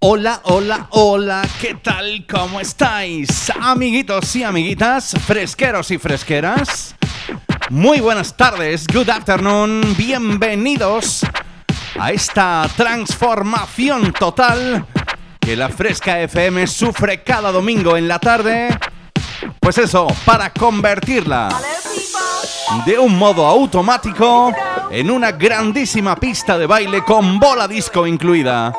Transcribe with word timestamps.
Hola, 0.00 0.40
hola, 0.44 0.88
hola, 0.90 1.42
¿qué 1.58 1.74
tal? 1.74 2.26
¿Cómo 2.30 2.60
estáis? 2.60 3.50
Amiguitos 3.58 4.36
y 4.36 4.44
amiguitas, 4.44 5.14
fresqueros 5.26 5.90
y 5.90 5.96
fresqueras. 5.96 6.94
Muy 7.70 8.00
buenas 8.00 8.36
tardes, 8.36 8.86
good 8.92 9.08
afternoon, 9.08 9.94
bienvenidos 9.96 11.24
a 11.98 12.12
esta 12.12 12.68
transformación 12.76 14.12
total 14.12 14.86
que 15.40 15.56
la 15.56 15.70
Fresca 15.70 16.20
FM 16.20 16.66
sufre 16.66 17.22
cada 17.22 17.50
domingo 17.50 17.96
en 17.96 18.06
la 18.06 18.18
tarde. 18.18 18.78
Pues 19.58 19.78
eso, 19.78 20.06
para 20.26 20.52
convertirla 20.52 21.48
de 22.84 22.98
un 22.98 23.16
modo 23.16 23.46
automático 23.46 24.52
en 24.90 25.10
una 25.10 25.32
grandísima 25.32 26.16
pista 26.16 26.58
de 26.58 26.66
baile 26.66 27.02
con 27.02 27.40
bola 27.40 27.66
disco 27.66 28.06
incluida. 28.06 28.74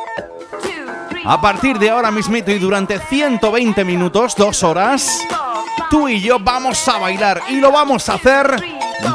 A 1.30 1.42
partir 1.42 1.78
de 1.78 1.90
ahora 1.90 2.10
mismito 2.10 2.52
y 2.52 2.58
durante 2.58 3.00
120 3.00 3.84
minutos, 3.84 4.34
dos 4.38 4.64
horas, 4.64 5.20
tú 5.90 6.08
y 6.08 6.22
yo 6.22 6.40
vamos 6.40 6.88
a 6.88 7.00
bailar 7.00 7.42
y 7.50 7.58
lo 7.58 7.70
vamos 7.70 8.08
a 8.08 8.14
hacer 8.14 8.64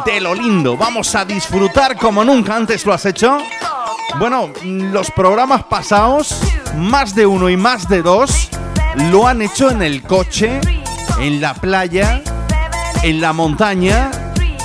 de 0.05 0.21
lo 0.21 0.35
lindo. 0.35 0.77
Vamos 0.77 1.15
a 1.15 1.25
disfrutar 1.25 1.97
como 1.97 2.23
nunca 2.23 2.55
antes 2.55 2.85
lo 2.85 2.93
has 2.93 3.07
hecho. 3.07 3.39
Bueno, 4.19 4.51
los 4.63 5.11
programas 5.11 5.65
pasados, 5.65 6.39
más 6.77 7.15
de 7.15 7.25
uno 7.25 7.49
y 7.49 7.57
más 7.57 7.89
de 7.89 8.03
dos, 8.03 8.51
lo 9.11 9.27
han 9.27 9.41
hecho 9.41 9.71
en 9.71 9.81
el 9.81 10.03
coche, 10.03 10.61
en 11.19 11.41
la 11.41 11.55
playa, 11.55 12.23
en 13.03 13.23
la 13.23 13.33
montaña, 13.33 14.11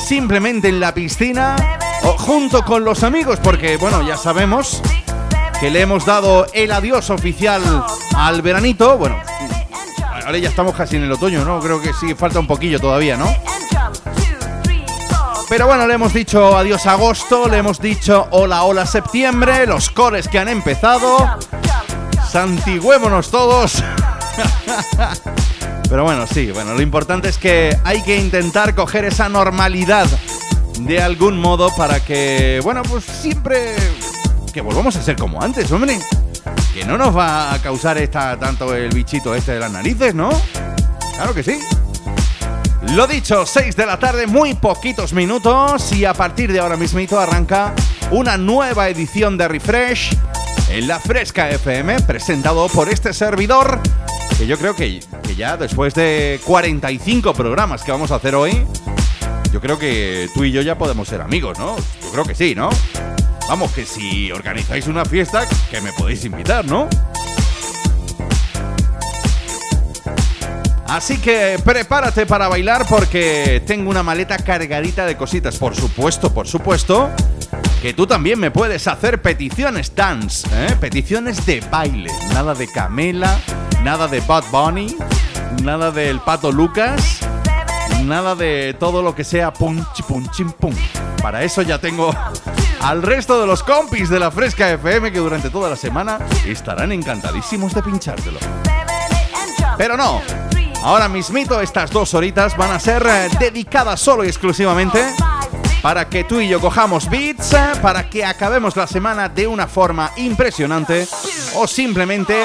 simplemente 0.06 0.68
en 0.68 0.82
la 0.82 0.94
piscina 0.94 1.56
o 2.04 2.18
junto 2.18 2.66
con 2.66 2.84
los 2.84 3.04
amigos, 3.04 3.40
porque 3.42 3.78
bueno, 3.78 4.02
ya 4.02 4.18
sabemos 4.18 4.82
que 5.60 5.72
le 5.72 5.82
hemos 5.82 6.06
dado 6.06 6.46
el 6.54 6.72
adiós 6.72 7.10
oficial 7.10 7.62
al 8.16 8.42
veranito. 8.42 8.98
Bueno, 8.98 9.20
ahora 10.14 10.38
ya 10.38 10.50
estamos 10.50 10.76
casi 10.76 10.98
en 10.98 11.04
el 11.04 11.12
otoño, 11.12 11.44
¿no? 11.44 11.60
Creo 11.60 11.82
que 11.82 11.94
sí, 11.94 12.14
falta 12.14 12.40
un 12.40 12.48
poquillo 12.48 12.80
todavía, 12.80 13.18
¿no? 13.18 13.34
Pero 15.50 15.66
bueno, 15.66 15.88
le 15.88 15.94
hemos 15.94 16.14
dicho 16.14 16.58
adiós 16.58 16.86
agosto, 16.86 17.48
le 17.48 17.58
hemos 17.58 17.80
dicho 17.80 18.28
hola, 18.32 18.64
hola 18.64 18.86
septiembre, 18.86 19.66
los 19.66 19.90
cores 19.90 20.28
que 20.28 20.38
han 20.38 20.50
empezado. 20.50 21.38
Santigüémonos 22.30 23.32
todos. 23.32 23.84
Pero 25.90 26.04
bueno, 26.04 26.28
sí, 26.28 26.52
bueno, 26.52 26.74
lo 26.74 26.82
importante 26.82 27.30
es 27.30 27.38
que 27.38 27.76
hay 27.86 28.04
que 28.04 28.18
intentar 28.18 28.76
coger 28.76 29.06
esa 29.06 29.30
normalidad 29.30 30.08
de 30.82 31.02
algún 31.02 31.40
modo 31.40 31.70
para 31.78 32.02
que, 32.02 32.60
bueno, 32.64 32.84
pues 32.84 33.06
siempre 33.06 33.74
que 34.58 34.62
volvamos 34.62 34.96
a 34.96 35.04
ser 35.04 35.16
como 35.16 35.40
antes, 35.40 35.72
hombre. 35.72 36.00
Que 36.74 36.84
no 36.84 36.98
nos 36.98 37.16
va 37.16 37.54
a 37.54 37.62
causar 37.62 38.00
esta, 38.00 38.40
tanto 38.40 38.74
el 38.74 38.90
bichito 38.90 39.36
este 39.36 39.52
de 39.52 39.60
las 39.60 39.72
narices, 39.72 40.16
¿no? 40.16 40.32
Claro 41.14 41.36
que 41.36 41.44
sí. 41.44 41.60
Lo 42.96 43.06
dicho, 43.06 43.46
6 43.46 43.76
de 43.76 43.86
la 43.86 44.00
tarde, 44.00 44.26
muy 44.26 44.56
poquitos 44.56 45.14
minutos 45.14 45.92
y 45.92 46.06
a 46.06 46.16
partir 46.16 46.52
de 46.52 46.60
ahora 46.60 46.76
mismito 46.76 47.20
arranca 47.20 47.76
una 48.10 48.36
nueva 48.36 48.90
edición 48.90 49.38
de 49.38 49.48
Refresh 49.48 50.18
en 50.72 50.88
la 50.88 51.00
Fresca 51.00 51.52
FM, 51.52 52.00
presentado 52.02 52.68
por 52.68 52.90
este 52.90 53.14
servidor, 53.14 53.80
que 54.40 54.48
yo 54.48 54.58
creo 54.58 54.76
que, 54.76 55.02
que 55.22 55.36
ya 55.36 55.56
después 55.56 55.94
de 55.94 56.42
45 56.46 57.36
programas 57.36 57.84
que 57.84 57.92
vamos 57.92 58.10
a 58.10 58.16
hacer 58.16 58.34
hoy, 58.34 58.66
yo 59.54 59.62
creo 59.62 59.78
que 59.78 60.28
tú 60.34 60.46
y 60.46 60.52
yo 60.52 60.64
ya 60.64 60.80
podemos 60.80 61.08
ser 61.08 61.22
amigos, 61.22 61.60
¿no? 61.60 61.76
Yo 62.02 62.12
creo 62.12 62.24
que 62.26 62.34
sí, 62.34 62.56
¿no? 62.56 62.72
Vamos, 63.48 63.72
que 63.72 63.86
si 63.86 64.32
organizáis 64.32 64.88
una 64.88 65.06
fiesta, 65.06 65.46
que 65.72 65.80
me 65.82 65.94
podéis 65.94 66.26
invitar, 66.26 66.66
¿no? 66.66 66.90
Así 70.88 71.18
que 71.18 71.60
prepárate 71.64 72.26
para 72.26 72.48
bailar 72.48 72.86
porque 72.90 73.62
tengo 73.66 73.90
una 73.90 74.04
maleta 74.04 74.38
cargadita 74.38 75.06
de 75.06 75.18
cositas. 75.18 75.58
Por 75.58 75.76
supuesto, 75.76 76.34
por 76.34 76.48
supuesto, 76.48 77.10
que 77.82 77.94
tú 77.94 78.08
también 78.08 78.40
me 78.40 78.52
puedes 78.52 78.88
hacer 78.88 79.22
peticiones 79.22 79.94
dance, 79.94 80.48
¿eh? 80.54 80.76
peticiones 80.80 81.46
de 81.46 81.60
baile. 81.70 82.10
Nada 82.34 82.54
de 82.54 82.68
Camela, 82.68 83.38
nada 83.84 84.08
de 84.08 84.22
Bad 84.22 84.46
Bunny, 84.52 84.96
nada 85.62 85.92
del 85.92 86.20
Pato 86.22 86.52
Lucas, 86.52 87.20
nada 88.04 88.36
de 88.36 88.74
todo 88.80 89.02
lo 89.02 89.14
que 89.14 89.26
sea 89.26 89.52
pum, 89.54 89.84
pum, 90.08 90.26
pum. 90.58 90.74
Para 91.22 91.44
eso 91.44 91.62
ya 91.64 91.80
tengo 91.80 92.16
al 92.82 93.02
resto 93.02 93.40
de 93.40 93.48
los 93.48 93.64
compis 93.64 94.10
de 94.10 94.20
la 94.20 94.32
Fresca 94.32 94.70
FM 94.72 95.12
que 95.12 95.20
durante 95.20 95.50
toda 95.50 95.70
la 95.70 95.76
semana 95.76 96.20
estarán 96.46 96.92
encantadísimos 96.92 97.74
de 97.74 97.84
pinchártelo. 97.84 98.40
Pero 99.78 99.98
no, 99.98 100.22
ahora 100.84 101.08
mismito 101.08 101.60
estas 101.62 101.92
dos 101.92 102.14
horitas 102.14 102.56
van 102.58 102.72
a 102.72 102.80
ser 102.80 103.06
eh, 103.06 103.30
dedicadas 103.40 104.00
solo 104.00 104.24
y 104.24 104.28
exclusivamente 104.28 105.04
para 105.82 106.10
que 106.10 106.24
tú 106.24 106.40
y 106.40 106.48
yo 106.48 106.60
cojamos 106.60 107.10
beats, 107.10 107.54
eh, 107.54 107.72
para 107.82 108.10
que 108.10 108.26
acabemos 108.26 108.76
la 108.76 108.88
semana 108.88 109.30
de 109.30 109.48
una 109.48 109.68
forma 109.68 110.12
impresionante 110.18 111.08
o 111.56 111.68
simplemente 111.68 112.36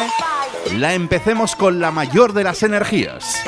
la 0.75 0.95
empecemos 0.95 1.57
con 1.57 1.81
la 1.81 1.91
mayor 1.91 2.33
de 2.33 2.45
las 2.45 2.63
energías. 2.63 3.43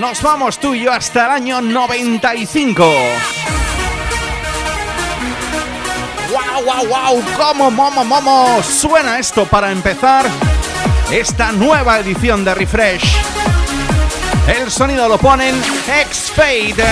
Nos 0.00 0.20
vamos 0.20 0.58
tú 0.58 0.74
y 0.74 0.82
yo 0.84 0.92
hasta 0.92 1.24
el 1.24 1.30
año 1.32 1.62
95. 1.62 2.84
¡Wow, 6.30 6.64
wow, 6.64 6.86
wow! 6.86 7.22
¡Cómo, 7.38 7.70
momo, 7.70 8.04
momo! 8.04 8.62
Suena 8.62 9.18
esto 9.18 9.46
para 9.46 9.72
empezar 9.72 10.26
esta 11.10 11.50
nueva 11.52 11.98
edición 11.98 12.44
de 12.44 12.54
Refresh. 12.54 13.16
El 14.46 14.70
sonido 14.70 15.08
lo 15.08 15.16
ponen 15.16 15.54
X-Fade. 16.02 16.84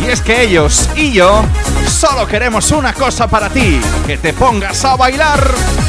Y 0.00 0.08
es 0.08 0.20
que 0.20 0.42
ellos 0.42 0.88
y 0.94 1.10
yo 1.10 1.42
solo 1.96 2.26
queremos 2.26 2.72
una 2.72 2.92
cosa 2.92 3.26
para 3.26 3.48
ti, 3.48 3.80
que 4.06 4.18
te 4.18 4.34
pongas 4.34 4.84
a 4.84 4.96
bailar. 4.96 5.85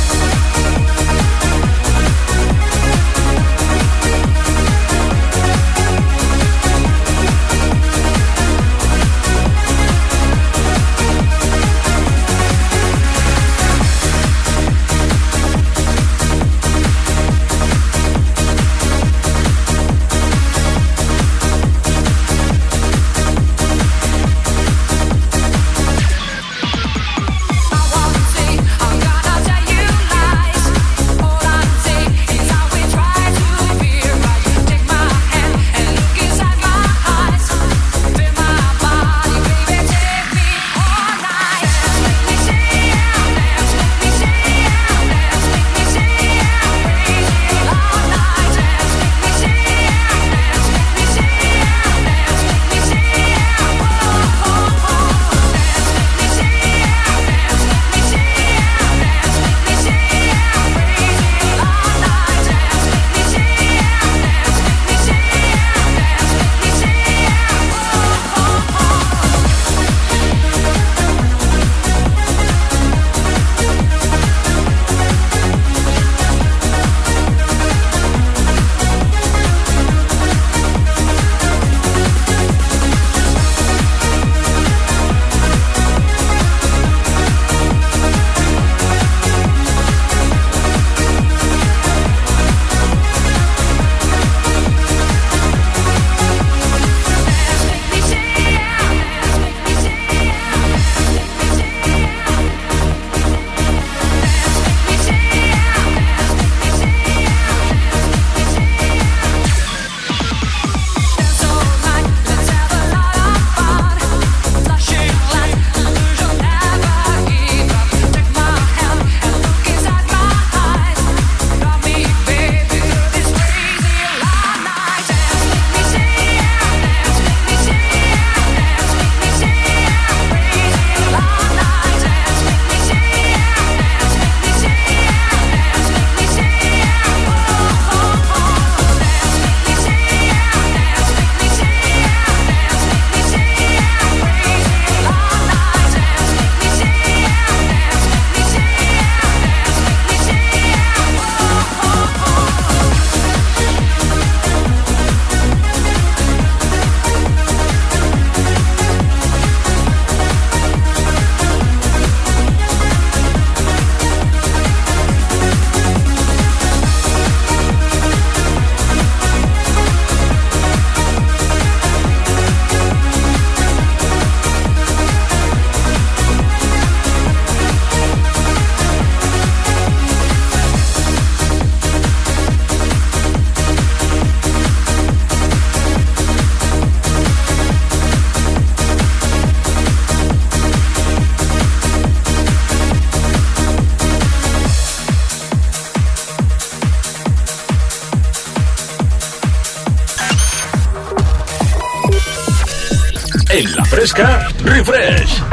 Refresh. 204.18 205.44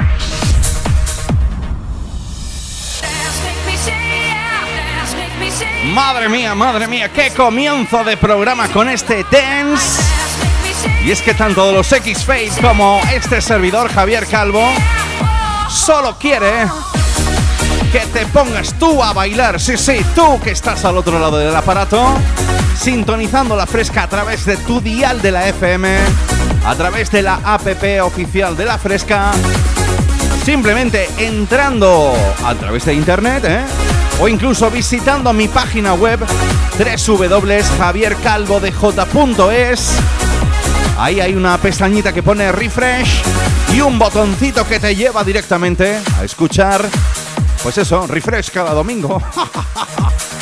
Madre 5.93 6.31
mía, 6.31 6.55
madre 6.55 6.87
mía, 6.87 7.13
qué 7.13 7.31
comienzo 7.31 8.03
de 8.05 8.17
programa 8.17 8.69
con 8.69 8.89
este 8.89 9.27
dance. 9.31 10.01
Y 11.05 11.11
es 11.11 11.21
que 11.21 11.35
tanto 11.35 11.73
los 11.73 11.93
X-Fade 11.93 12.53
como 12.63 13.03
este 13.13 13.43
servidor 13.43 13.93
Javier 13.93 14.27
Calvo 14.27 14.67
solo 15.69 16.17
quiere 16.19 16.67
que 17.93 18.01
te 18.15 18.25
pongas 18.27 18.73
tú 18.79 19.03
a 19.03 19.13
bailar. 19.13 19.61
Sí, 19.61 19.77
sí, 19.77 20.01
tú 20.15 20.41
que 20.41 20.53
estás 20.53 20.87
al 20.87 20.97
otro 20.97 21.19
lado 21.19 21.37
del 21.37 21.55
aparato, 21.55 22.17
sintonizando 22.81 23.57
la 23.57 23.67
fresca 23.67 24.05
a 24.05 24.09
través 24.09 24.47
de 24.47 24.57
tu 24.57 24.81
dial 24.81 25.21
de 25.21 25.33
la 25.33 25.49
FM 25.49 26.34
a 26.65 26.75
través 26.75 27.11
de 27.11 27.23
la 27.23 27.41
app 27.45 27.67
oficial 28.03 28.57
de 28.57 28.65
La 28.65 28.79
Fresca, 28.79 29.33
simplemente 30.45 31.09
entrando 31.19 32.15
a 32.45 32.55
través 32.55 32.87
de 32.87 32.95
internet, 32.95 33.45
¿eh? 33.47 33.61
o 34.21 34.29
incluso 34.29 34.71
visitando 34.71 35.33
mi 35.33 35.49
página 35.49 35.95
web 35.95 36.21
www.javiercalvodej.es. 37.07 39.91
Ahí 40.99 41.21
hay 41.21 41.35
una 41.35 41.57
pestañita 41.59 42.13
que 42.13 42.23
pone 42.23 42.53
refresh 42.53 43.23
y 43.73 43.81
un 43.81 43.99
botoncito 43.99 44.65
que 44.67 44.79
te 44.79 44.95
lleva 44.95 45.25
directamente 45.25 45.99
a 46.19 46.25
escuchar, 46.25 46.87
pues 47.63 47.79
eso, 47.79 48.07
refresh 48.07 48.51
cada 48.51 48.73
domingo. 48.73 49.21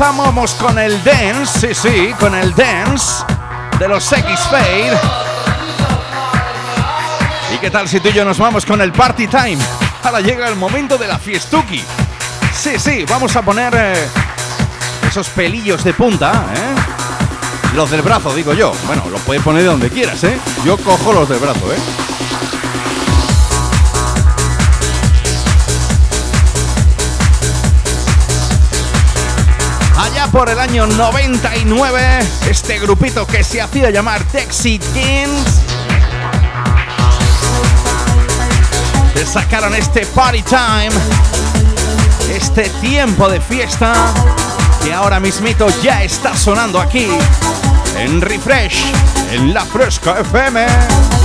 Empezamos 0.00 0.54
con 0.54 0.78
el 0.78 1.02
dance, 1.02 1.74
sí, 1.74 1.88
sí, 1.88 2.14
con 2.20 2.32
el 2.32 2.54
dance 2.54 3.24
de 3.80 3.88
los 3.88 4.12
X-Fade. 4.12 4.96
¿Y 7.52 7.58
qué 7.58 7.68
tal 7.68 7.88
si 7.88 7.98
tú 7.98 8.08
y 8.08 8.12
yo 8.12 8.24
nos 8.24 8.38
vamos 8.38 8.64
con 8.64 8.80
el 8.80 8.92
party 8.92 9.26
time? 9.26 9.58
Ahora 10.04 10.20
llega 10.20 10.46
el 10.46 10.54
momento 10.54 10.98
de 10.98 11.08
la 11.08 11.18
fiestuki. 11.18 11.82
Sí, 12.54 12.78
sí, 12.78 13.04
vamos 13.08 13.34
a 13.34 13.42
poner 13.42 13.74
eh, 13.76 14.08
esos 15.08 15.28
pelillos 15.30 15.82
de 15.82 15.92
punta, 15.92 16.44
¿eh? 16.54 17.74
Los 17.74 17.90
del 17.90 18.02
brazo, 18.02 18.32
digo 18.32 18.54
yo. 18.54 18.72
Bueno, 18.86 19.02
los 19.10 19.20
puedes 19.22 19.42
poner 19.42 19.62
de 19.62 19.68
donde 19.68 19.90
quieras, 19.90 20.22
¿eh? 20.22 20.38
Yo 20.64 20.76
cojo 20.76 21.12
los 21.12 21.28
del 21.28 21.40
brazo, 21.40 21.72
¿eh? 21.72 22.07
Por 30.38 30.50
el 30.50 30.60
año 30.60 30.86
99, 30.86 32.20
este 32.48 32.78
grupito 32.78 33.26
que 33.26 33.42
se 33.42 33.60
hacía 33.60 33.90
llamar 33.90 34.22
Texi 34.22 34.78
Teens 34.78 35.62
te 39.14 39.26
sacaron 39.26 39.74
este 39.74 40.06
Party 40.06 40.42
Time, 40.42 40.90
este 42.32 42.70
tiempo 42.80 43.28
de 43.28 43.40
fiesta 43.40 43.92
que 44.84 44.94
ahora 44.94 45.18
mismito 45.18 45.66
ya 45.82 46.04
está 46.04 46.36
sonando 46.36 46.80
aquí 46.80 47.08
en 47.96 48.20
Refresh, 48.20 48.92
en 49.32 49.52
la 49.52 49.64
Fresca 49.64 50.20
FM. 50.20 51.17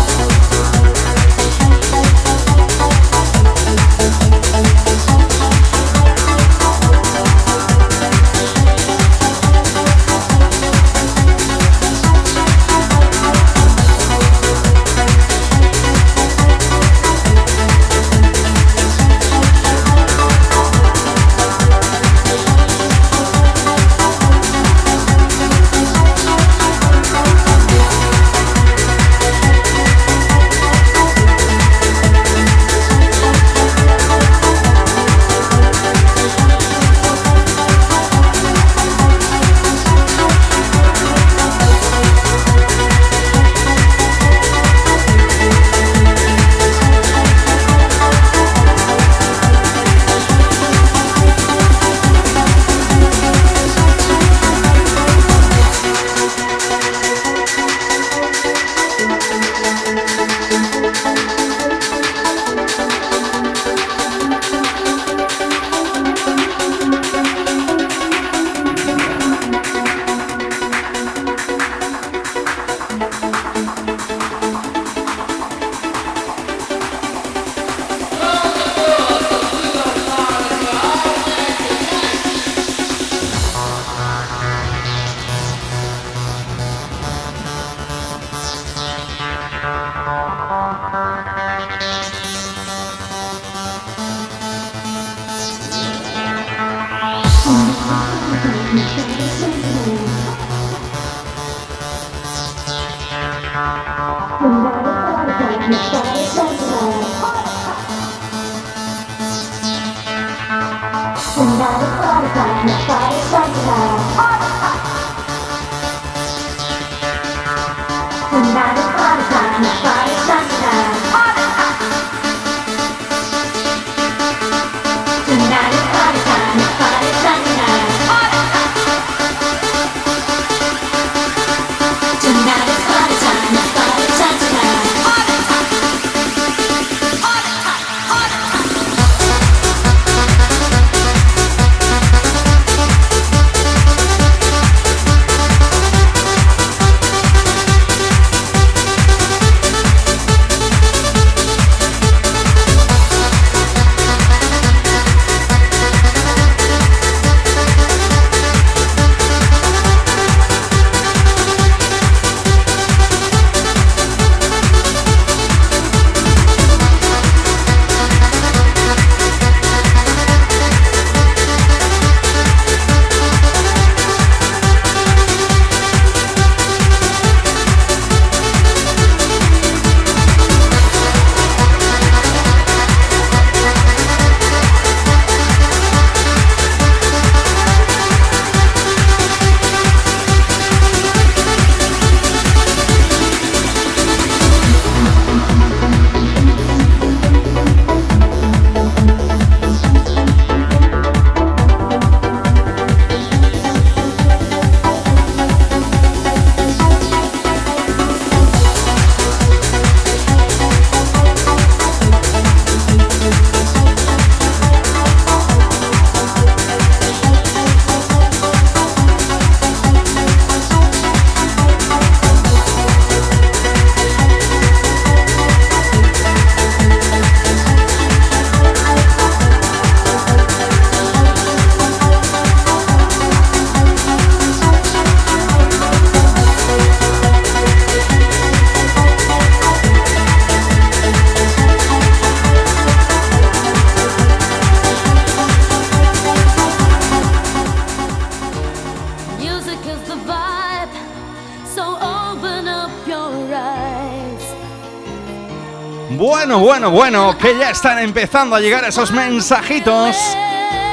Bueno, 256.59 256.91
bueno, 256.91 257.37
que 257.37 257.57
ya 257.57 257.69
están 257.69 257.99
empezando 257.99 258.55
a 258.55 258.59
llegar 258.59 258.83
esos 258.85 259.11
mensajitos 259.11 260.15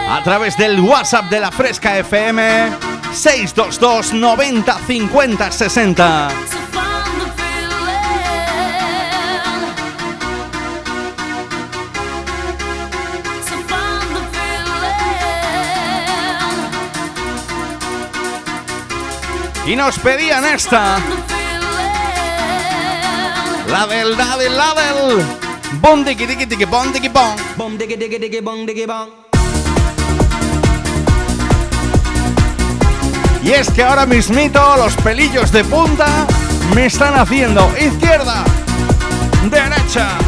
a 0.08 0.20
través 0.22 0.56
del 0.56 0.80
WhatsApp 0.80 1.26
de 1.26 1.40
la 1.40 1.50
Fresca 1.50 1.98
FM 1.98 2.70
622 3.12 4.12
90 4.14 4.78
50 4.86 5.52
60. 5.52 6.28
Y 19.66 19.76
nos 19.76 19.98
pedían 19.98 20.44
esta. 20.44 20.98
La 23.68 23.86
del, 23.86 24.16
la 24.16 24.36
del, 24.36 24.56
la 24.56 24.74
del. 24.74 25.39
Bom 25.78 26.02
digi 26.04 26.26
digi 26.26 26.46
digi 26.46 26.66
bom 26.66 26.90
digi 26.92 27.08
bom. 27.08 27.36
Bom 27.56 27.76
digi 27.78 27.96
digi 27.96 28.18
digi 28.18 28.40
bom 28.42 28.66
digi 28.66 28.86
bom. 28.86 29.08
Y 33.42 33.52
es 33.52 33.70
que 33.70 33.84
ahora 33.84 34.04
mismito 34.04 34.60
los 34.76 34.96
pelillos 34.96 35.52
de 35.52 35.62
punta 35.64 36.26
me 36.74 36.86
están 36.86 37.14
haciendo 37.14 37.70
izquierda, 37.78 38.44
derecha, 39.48 40.18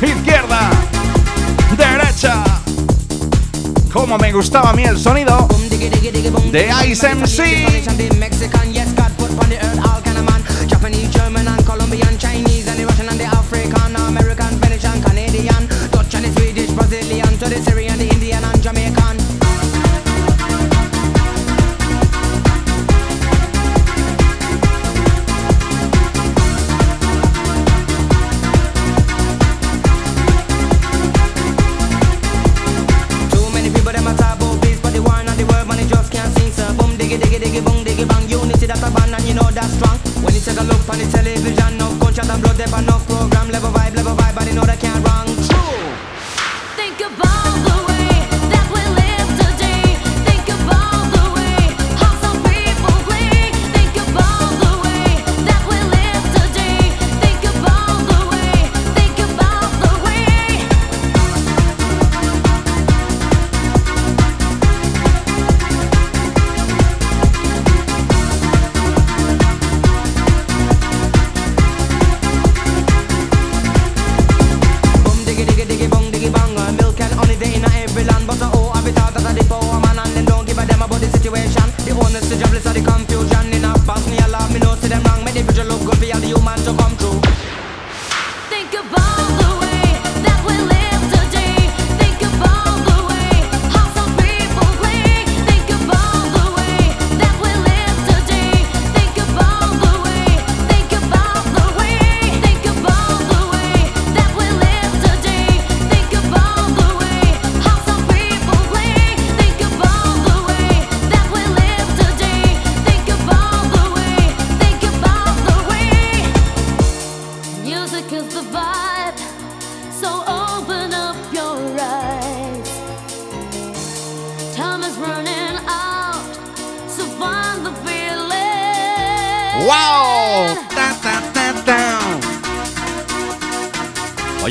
izquierda, 0.00 0.70
derecha. 1.76 2.42
Como 3.92 4.16
me 4.16 4.32
gustaba 4.32 4.70
a 4.70 4.72
mí 4.72 4.84
el 4.84 4.98
sonido 4.98 5.46
de 6.50 6.70
Ice 6.86 7.14
MC. 7.14 7.88
On 40.90 40.96
the 40.96 41.04
television, 41.12 41.76
no 41.76 41.86
konča 42.00 42.22
blood, 42.40 42.56
they've 42.56 42.86
nov 42.86 43.04
program, 43.06 43.50
Level 43.50 43.70
vibe, 43.70 43.96
level 43.96 44.16
vibe. 44.16 44.27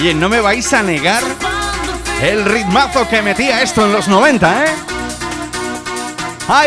Oye, 0.07 0.15
no 0.15 0.29
me 0.29 0.39
vais 0.39 0.71
a 0.71 0.81
negar 0.81 1.21
el 2.21 2.45
ritmazo 2.45 3.05
que 3.09 3.21
metía 3.21 3.61
esto 3.61 3.85
en 3.85 3.91
los 3.91 4.07
90, 4.07 4.63
¿eh? 4.63 4.69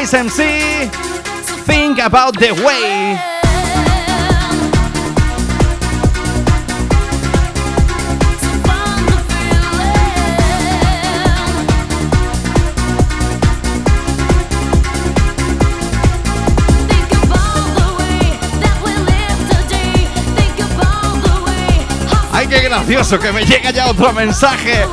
Ice 0.03 0.23
MC, 0.23 0.91
think 1.65 2.01
about 2.01 2.37
the 2.37 2.53
way. 2.53 3.30
Qué 22.51 22.61
gracioso! 22.63 23.19
Que 23.19 23.33
me 23.33 23.47
llega 23.47 23.71
ya 23.71 23.89
otro 23.89 24.13
mensaje 24.13 24.85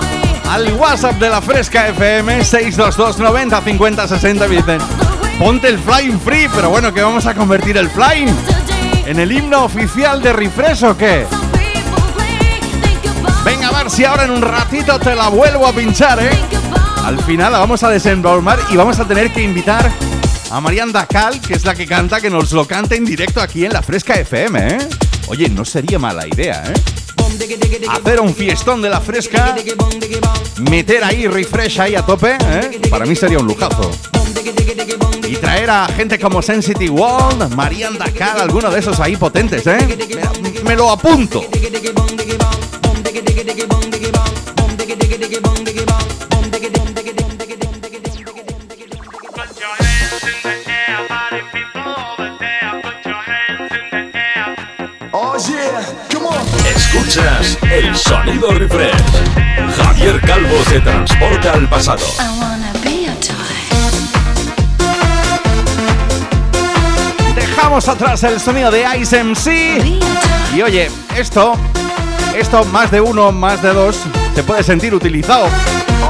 al 0.47 0.71
WhatsApp 0.73 1.19
de 1.19 1.29
la 1.29 1.41
Fresca 1.41 1.87
FM 1.87 2.45
622 2.45 3.17
90 3.17 3.61
50 3.61 4.07
60 4.07 4.47
me 4.47 4.55
dicen 4.57 4.79
ponte 5.39 5.67
el 5.67 5.79
Flying 5.79 6.19
Free, 6.19 6.47
pero 6.53 6.69
bueno, 6.69 6.93
que 6.93 7.01
vamos 7.01 7.25
a 7.25 7.33
convertir 7.33 7.77
el 7.77 7.89
Flying 7.89 8.29
en 9.05 9.19
el 9.19 9.31
himno 9.31 9.65
oficial 9.65 10.21
de 10.21 10.33
Refresh 10.33 10.83
o 10.83 10.97
qué? 10.97 11.25
Venga, 13.43 13.69
a 13.69 13.83
ver 13.83 13.89
si 13.89 14.05
ahora 14.05 14.25
en 14.25 14.31
un 14.31 14.41
ratito 14.41 14.99
te 14.99 15.15
la 15.15 15.29
vuelvo 15.29 15.67
a 15.67 15.73
pinchar, 15.73 16.19
¿eh? 16.19 16.29
Al 17.03 17.19
final 17.23 17.51
la 17.51 17.59
vamos 17.59 17.81
a 17.83 17.89
desembolmar 17.89 18.59
y 18.69 18.77
vamos 18.77 18.99
a 18.99 19.05
tener 19.05 19.31
que 19.31 19.41
invitar 19.41 19.91
a 20.51 20.61
Marian 20.61 20.91
Dacal, 20.91 21.41
que 21.41 21.55
es 21.55 21.65
la 21.65 21.73
que 21.73 21.87
canta, 21.87 22.21
que 22.21 22.29
nos 22.29 22.51
lo 22.51 22.67
cante 22.67 22.95
en 22.95 23.05
directo 23.05 23.41
aquí 23.41 23.65
en 23.65 23.73
la 23.73 23.81
Fresca 23.81 24.13
FM, 24.15 24.67
¿eh? 24.67 24.77
Oye, 25.27 25.49
no 25.49 25.65
sería 25.65 25.97
mala 25.97 26.27
idea, 26.27 26.63
¿eh? 26.67 26.96
Hacer 27.89 28.19
un 28.19 28.33
fiestón 28.35 28.81
de 28.81 28.89
la 28.89 28.99
fresca, 28.99 29.55
meter 30.69 31.03
ahí 31.03 31.27
refresh 31.27 31.79
ahí 31.79 31.95
a 31.95 32.05
tope, 32.05 32.37
¿eh? 32.39 32.81
para 32.89 33.05
mí 33.05 33.15
sería 33.15 33.39
un 33.39 33.47
lujazo. 33.47 33.91
Y 35.27 35.35
traer 35.35 35.69
a 35.69 35.87
gente 35.87 36.19
como 36.19 36.41
Sensitive 36.41 36.89
World, 36.89 37.53
Marian 37.55 37.97
Dakar, 37.97 38.39
alguno 38.39 38.69
de 38.69 38.79
esos 38.79 38.99
ahí 38.99 39.15
potentes, 39.15 39.65
¿eh? 39.67 39.77
Me 40.63 40.75
lo 40.75 40.89
apunto. 40.89 41.45
Escuchas 57.07 57.57
el 57.71 57.95
sonido 57.95 58.51
refresh. 58.51 58.91
Javier 59.77 60.19
Calvo 60.19 60.57
te 60.67 60.81
transporta 60.81 61.53
al 61.53 61.69
pasado. 61.69 62.05
I 62.19 62.37
wanna 62.37 62.73
be 62.83 63.07
a 63.07 63.15
toy. 63.21 63.37
Dejamos 67.33 67.87
atrás 67.87 68.23
el 68.23 68.41
sonido 68.41 68.69
de 68.71 68.85
Ice 68.99 69.23
MC. 69.23 69.99
Y 70.53 70.61
oye, 70.61 70.91
esto, 71.15 71.53
esto 72.35 72.65
más 72.65 72.91
de 72.91 72.99
uno, 72.99 73.31
más 73.31 73.61
de 73.61 73.71
dos, 73.71 73.97
se 74.35 74.43
puede 74.43 74.63
sentir 74.63 74.93
utilizado 74.93 75.47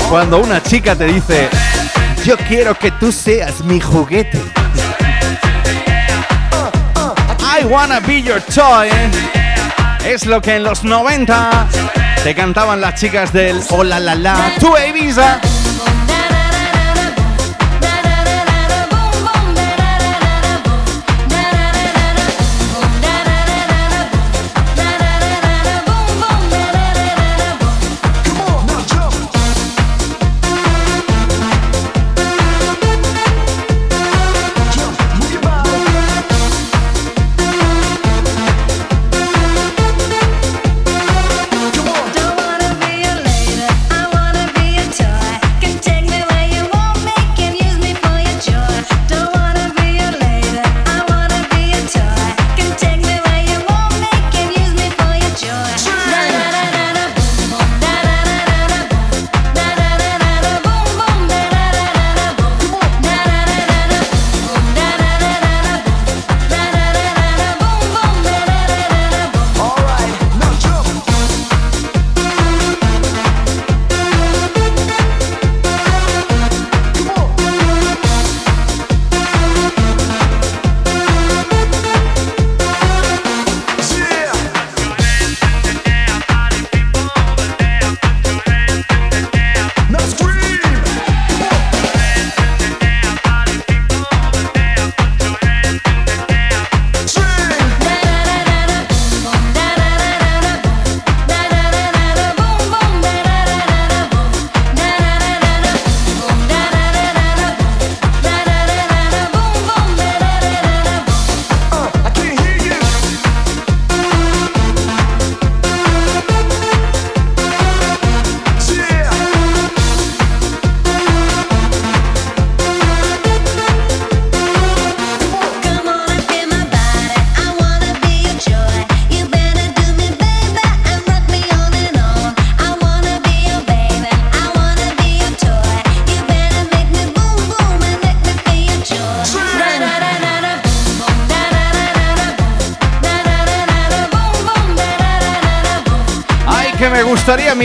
cuando 0.09 0.39
una 0.39 0.63
chica 0.63 0.95
te 0.95 1.05
dice, 1.05 1.47
yo 2.25 2.35
quiero 2.37 2.73
que 2.73 2.89
tú 2.89 3.11
seas 3.11 3.61
mi 3.63 3.79
juguete. 3.79 4.41
I 7.39 7.65
wanna 7.65 7.99
be 7.99 8.19
your 8.19 8.41
toy. 8.41 8.89
Es 10.07 10.25
lo 10.25 10.41
que 10.41 10.55
en 10.55 10.63
los 10.63 10.85
90 10.85 11.67
te 12.23 12.33
cantaban 12.33 12.79
las 12.79 12.95
chicas 12.95 13.33
del 13.33 13.61
Hola 13.71 13.99
la 13.99 14.15
la, 14.15 14.53
tu 14.57 14.73
Ibiza. 14.77 15.41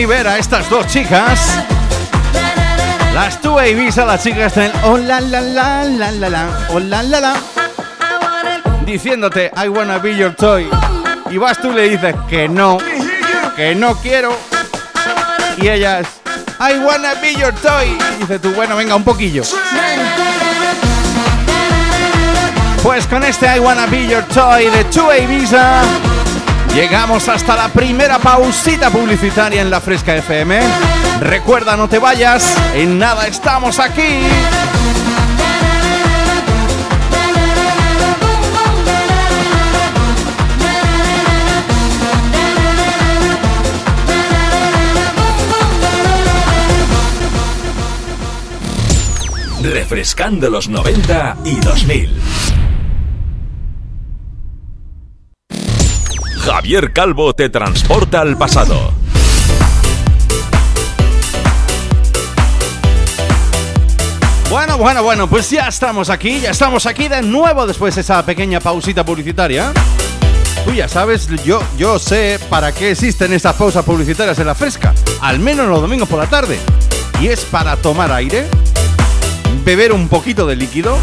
Ver 0.05 0.27
a 0.27 0.37
estas 0.37 0.69
dos 0.69 0.87
chicas. 0.87 1.39
Las 3.13 3.39
two 3.41 3.63
Ibiza, 3.63 4.05
las 4.05 4.23
chicas 4.23 4.55
del 4.55 4.71
oh 4.83 4.97
la 4.97 5.21
la 5.21 5.39
la 5.39 5.83
la 5.83 6.47
oh 6.69 6.79
la 6.79 7.03
la 7.03 7.19
la, 7.19 7.35
diciéndote 8.85 9.51
I 9.55 9.67
wanna 9.67 9.99
be 9.99 10.15
your 10.15 10.33
toy. 10.33 10.67
Y 11.29 11.37
vas 11.37 11.59
tú 11.59 11.71
le 11.71 11.89
dices 11.89 12.15
que 12.27 12.49
no, 12.49 12.79
que 13.55 13.75
no 13.75 13.95
quiero. 13.97 14.35
Y 15.57 15.69
ellas 15.69 16.07
I 16.59 16.79
wanna 16.79 17.13
be 17.21 17.35
your 17.35 17.53
toy. 17.53 17.97
Dice 18.19 18.39
tú, 18.39 18.51
bueno, 18.53 18.75
venga, 18.75 18.95
un 18.95 19.03
poquillo. 19.03 19.43
Pues 22.81 23.05
con 23.07 23.23
este 23.23 23.45
I 23.55 23.59
wanna 23.59 23.85
be 23.85 24.07
your 24.07 24.23
toy 24.23 24.65
de 24.65 24.83
Two 24.85 25.13
Ibiza. 25.15 25.81
Llegamos 26.73 27.29
hasta 27.29 27.55
la 27.55 27.69
primera 27.69 28.17
pausita 28.17 28.89
publicitaria 28.89 29.61
en 29.61 29.69
la 29.69 29.79
Fresca 29.79 30.15
FM. 30.15 30.59
Recuerda, 31.19 31.77
no 31.77 31.87
te 31.87 31.99
vayas, 31.99 32.57
en 32.73 32.97
nada 32.97 33.27
estamos 33.27 33.79
aquí. 33.79 34.01
Refrescando 49.61 50.49
los 50.49 50.69
90 50.69 51.37
y 51.45 51.59
2000. 51.59 52.42
Javier 56.63 56.93
Calvo 56.93 57.33
te 57.33 57.49
transporta 57.49 58.21
al 58.21 58.37
pasado. 58.37 58.93
Bueno, 64.49 64.77
bueno, 64.77 65.03
bueno, 65.03 65.27
pues 65.29 65.49
ya 65.49 65.67
estamos 65.67 66.09
aquí, 66.09 66.39
ya 66.39 66.51
estamos 66.51 66.85
aquí 66.85 67.09
de 67.09 67.21
nuevo 67.21 67.67
después 67.67 67.95
de 67.95 67.99
esa 68.01 68.25
pequeña 68.25 68.61
pausita 68.61 69.03
publicitaria. 69.03 69.73
Tú 70.63 70.71
ya 70.71 70.87
sabes, 70.87 71.27
yo, 71.43 71.61
yo 71.77 71.99
sé 71.99 72.39
para 72.49 72.71
qué 72.71 72.91
existen 72.91 73.33
estas 73.33 73.57
pausas 73.57 73.83
publicitarias 73.83 74.39
en 74.39 74.47
la 74.47 74.55
fresca, 74.55 74.93
al 75.19 75.39
menos 75.39 75.67
los 75.67 75.81
domingos 75.81 76.07
por 76.07 76.19
la 76.19 76.27
tarde. 76.27 76.57
Y 77.19 77.27
es 77.27 77.41
para 77.43 77.75
tomar 77.75 78.09
aire, 78.13 78.47
beber 79.65 79.91
un 79.91 80.07
poquito 80.07 80.47
de 80.47 80.55
líquido, 80.55 80.97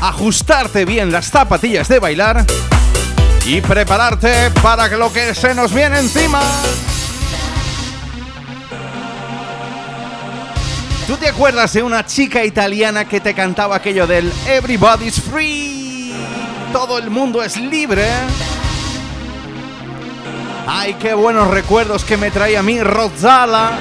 ajustarte 0.00 0.84
bien 0.84 1.12
las 1.12 1.30
zapatillas 1.30 1.86
de 1.86 2.00
bailar 2.00 2.44
y 3.44 3.60
prepararte 3.60 4.50
para 4.62 4.88
lo 4.88 5.12
que 5.12 5.34
se 5.34 5.54
nos 5.54 5.72
viene 5.72 5.98
encima. 5.98 6.40
¿Tú 11.06 11.16
te 11.16 11.28
acuerdas 11.28 11.72
de 11.72 11.82
una 11.82 12.06
chica 12.06 12.44
italiana 12.44 13.04
que 13.04 13.20
te 13.20 13.34
cantaba 13.34 13.76
aquello 13.76 14.06
del 14.06 14.32
Everybody's 14.46 15.20
Free? 15.20 16.12
Todo 16.72 16.98
el 16.98 17.10
mundo 17.10 17.42
es 17.42 17.56
libre. 17.56 18.06
Ay, 20.66 20.94
qué 20.94 21.12
buenos 21.12 21.48
recuerdos 21.48 22.04
que 22.04 22.16
me 22.16 22.30
traía 22.30 22.60
a 22.60 22.62
mí 22.62 22.80
Rozala. 22.80 23.72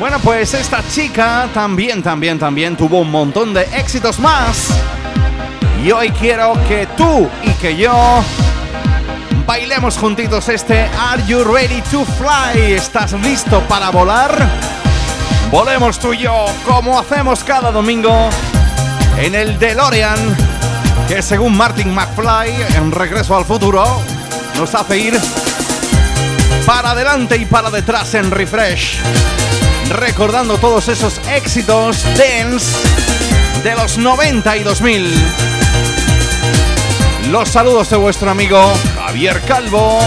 Bueno, 0.00 0.18
pues 0.18 0.54
esta 0.54 0.82
chica 0.88 1.48
también, 1.54 2.02
también, 2.02 2.38
también 2.38 2.76
tuvo 2.76 3.00
un 3.00 3.10
montón 3.10 3.54
de 3.54 3.62
éxitos 3.62 4.18
más. 4.18 4.72
Y 5.82 5.92
hoy 5.92 6.10
quiero 6.10 6.54
que 6.66 6.88
tú 6.96 7.28
y 7.42 7.50
que 7.52 7.76
yo 7.76 7.94
bailemos 9.46 9.96
juntitos 9.96 10.48
este 10.48 10.88
Are 10.98 11.22
You 11.26 11.44
Ready 11.44 11.80
to 11.90 12.04
Fly? 12.04 12.72
¿Estás 12.72 13.12
listo 13.12 13.60
para 13.68 13.90
volar? 13.90 14.36
Volemos 15.52 15.98
tú 15.98 16.12
y 16.12 16.18
yo 16.18 16.46
como 16.66 16.98
hacemos 16.98 17.44
cada 17.44 17.70
domingo 17.70 18.28
en 19.18 19.36
el 19.36 19.58
DeLorean, 19.58 20.18
que 21.06 21.22
según 21.22 21.56
Martin 21.56 21.94
McFly 21.94 22.50
en 22.76 22.90
Regreso 22.90 23.36
al 23.36 23.44
Futuro 23.44 23.84
nos 24.56 24.74
hace 24.74 24.98
ir 24.98 25.20
para 26.66 26.90
adelante 26.90 27.36
y 27.36 27.46
para 27.46 27.70
detrás 27.70 28.14
en 28.14 28.30
refresh, 28.30 28.98
recordando 29.90 30.58
todos 30.58 30.88
esos 30.88 31.20
éxitos 31.28 32.02
dance 32.16 32.76
de 33.62 33.74
los 33.74 33.96
90 33.96 34.56
y 34.56 34.62
2000. 34.64 35.67
Los 37.30 37.50
saludos 37.50 37.90
de 37.90 37.96
vuestro 37.98 38.30
amigo 38.30 38.58
Javier 38.96 39.42
Calvo. 39.42 40.00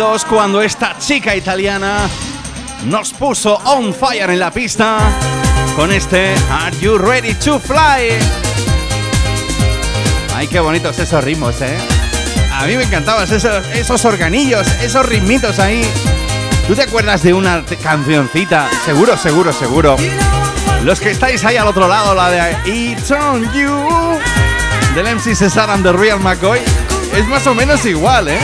92 0.00 0.24
cuando 0.24 0.62
esta 0.62 0.96
chica 0.98 1.36
italiana 1.36 2.08
nos 2.86 3.12
puso 3.12 3.56
on 3.66 3.92
fire 3.92 4.30
en 4.30 4.38
la 4.38 4.50
pista 4.50 4.98
con 5.76 5.92
este 5.92 6.34
Are 6.50 6.74
You 6.80 6.96
Ready 6.96 7.34
to 7.34 7.58
Fly? 7.58 8.18
Ay, 10.34 10.46
qué 10.48 10.58
bonitos 10.58 10.98
esos 10.98 11.22
ritmos, 11.22 11.60
¿eh? 11.60 11.76
A 12.54 12.64
mí 12.64 12.78
me 12.78 12.84
encantaban 12.84 13.24
esos, 13.24 13.44
esos 13.74 14.02
organillos, 14.06 14.66
esos 14.80 15.04
ritmitos 15.04 15.58
ahí. 15.58 15.86
¿Tú 16.66 16.74
te 16.74 16.84
acuerdas 16.84 17.22
de 17.22 17.34
una 17.34 17.62
cancioncita? 17.82 18.70
Seguro, 18.86 19.18
seguro, 19.18 19.52
seguro. 19.52 19.96
Los 20.82 20.98
que 20.98 21.10
estáis 21.10 21.44
ahí 21.44 21.58
al 21.58 21.66
otro 21.66 21.86
lado, 21.86 22.14
la 22.14 22.30
de 22.30 22.56
It's 22.64 23.10
on 23.10 23.52
You 23.52 24.18
del 24.94 25.14
MC 25.14 25.36
Cesar 25.36 25.68
and 25.68 25.84
the 25.84 25.92
Real 25.92 26.18
McCoy, 26.18 26.60
es 27.14 27.26
más 27.28 27.46
o 27.46 27.54
menos 27.54 27.84
igual, 27.84 28.28
¿eh? 28.28 28.38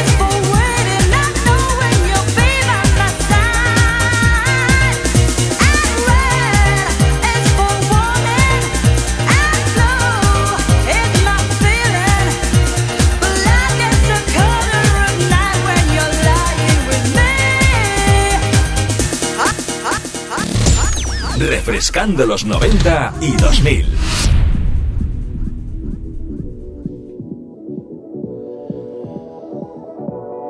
Refrescando 21.77 22.25
los 22.25 22.47
90 22.47 23.13
y 23.21 23.33
2000. 23.33 23.87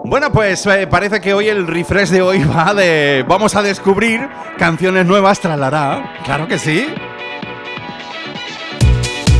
Bueno, 0.04 0.30
pues 0.30 0.64
eh, 0.66 0.86
parece 0.86 1.20
que 1.20 1.34
hoy 1.34 1.48
el 1.48 1.66
refresh 1.66 2.10
de 2.10 2.22
hoy 2.22 2.44
va 2.56 2.74
de. 2.74 3.24
Vamos 3.26 3.56
a 3.56 3.62
descubrir 3.62 4.28
canciones 4.56 5.04
nuevas, 5.04 5.40
tralará. 5.40 6.14
Claro 6.24 6.46
que 6.46 6.60
sí. 6.60 6.86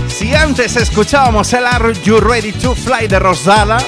Si 0.09 0.35
antes 0.35 0.75
escuchábamos 0.75 1.53
el 1.53 1.66
Are 1.66 1.94
You 2.03 2.18
Ready 2.18 2.51
to 2.51 2.75
Fly 2.75 3.07
de 3.07 3.20
Rosala, 3.20 3.79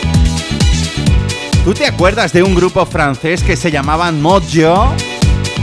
¿tú 1.65 1.75
te 1.75 1.87
acuerdas 1.87 2.33
de 2.33 2.45
un 2.45 2.55
grupo 2.55 2.87
francés 2.87 3.43
que 3.43 3.57
se 3.57 3.73
llamaban 3.73 4.23
Mojo? 4.23 4.95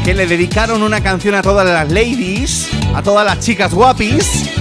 Que 0.06 0.14
le 0.14 0.28
dedicaron 0.28 0.84
una 0.84 1.02
canción 1.02 1.34
a 1.34 1.42
todas 1.42 1.66
las 1.66 1.92
ladies, 1.92 2.70
a 2.94 3.02
todas 3.02 3.26
las 3.26 3.40
chicas 3.40 3.74
guapis. 3.74 4.52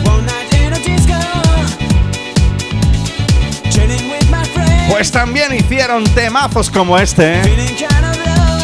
Pues 4.89 5.13
también 5.13 5.55
hicieron 5.55 6.05
temazos 6.15 6.71
como 6.71 6.99
este. 6.99 7.43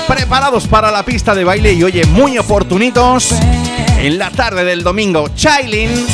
Preparados 0.08 0.66
para 0.66 0.90
la 0.90 1.04
pista 1.04 1.34
de 1.34 1.44
baile 1.44 1.74
y 1.74 1.82
oye, 1.84 2.06
muy 2.06 2.38
oportunitos. 2.38 3.34
En 3.98 4.16
la 4.16 4.30
tarde 4.30 4.64
del 4.64 4.82
domingo, 4.82 5.28
Chailin. 5.34 6.06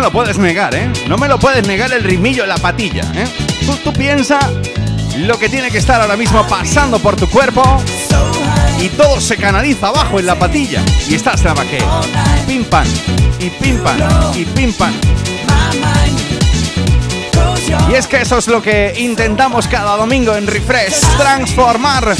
Me 0.00 0.06
lo 0.06 0.12
puedes 0.12 0.38
negar, 0.38 0.74
¿eh? 0.74 0.90
No 1.08 1.18
me 1.18 1.28
lo 1.28 1.38
puedes 1.38 1.68
negar 1.68 1.92
el 1.92 2.02
ritmillo 2.02 2.46
la 2.46 2.56
patilla, 2.56 3.02
¿eh? 3.14 3.26
Tú, 3.66 3.76
tú 3.84 3.92
piensa 3.92 4.38
lo 5.18 5.38
que 5.38 5.50
tiene 5.50 5.70
que 5.70 5.76
estar 5.76 6.00
ahora 6.00 6.16
mismo 6.16 6.42
pasando 6.48 6.98
por 7.00 7.16
tu 7.16 7.28
cuerpo 7.28 7.62
y 8.80 8.88
todo 8.88 9.20
se 9.20 9.36
canaliza 9.36 9.88
abajo 9.88 10.18
en 10.18 10.24
la 10.24 10.38
patilla. 10.38 10.82
Y 11.06 11.16
estás 11.16 11.44
más 11.44 11.66
que 11.66 11.84
pim 12.46 12.64
pam, 12.64 12.86
y 13.40 13.50
pim 13.50 13.78
pam, 13.82 13.98
y 14.34 14.46
pim 14.46 14.72
pam. 14.72 14.94
Y 17.90 17.94
es 17.94 18.06
que 18.06 18.22
eso 18.22 18.38
es 18.38 18.48
lo 18.48 18.62
que 18.62 18.94
intentamos 18.96 19.68
cada 19.68 19.96
domingo 19.98 20.34
en 20.34 20.46
Refresh, 20.46 20.98
transformar 21.18 22.16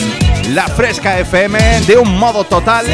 la 0.51 0.69
fresca 0.69 1.19
FM 1.19 1.81
de 1.87 1.97
un 1.97 2.19
modo 2.19 2.45
total 2.45 2.85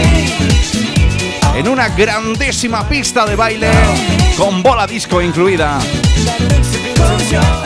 en 1.57 1.69
una 1.69 1.89
grandísima 1.89 2.89
pista 2.89 3.27
de 3.27 3.35
baile 3.35 3.71
con 4.37 4.63
bola 4.63 4.87
disco 4.87 5.23
incluida. 5.23 5.79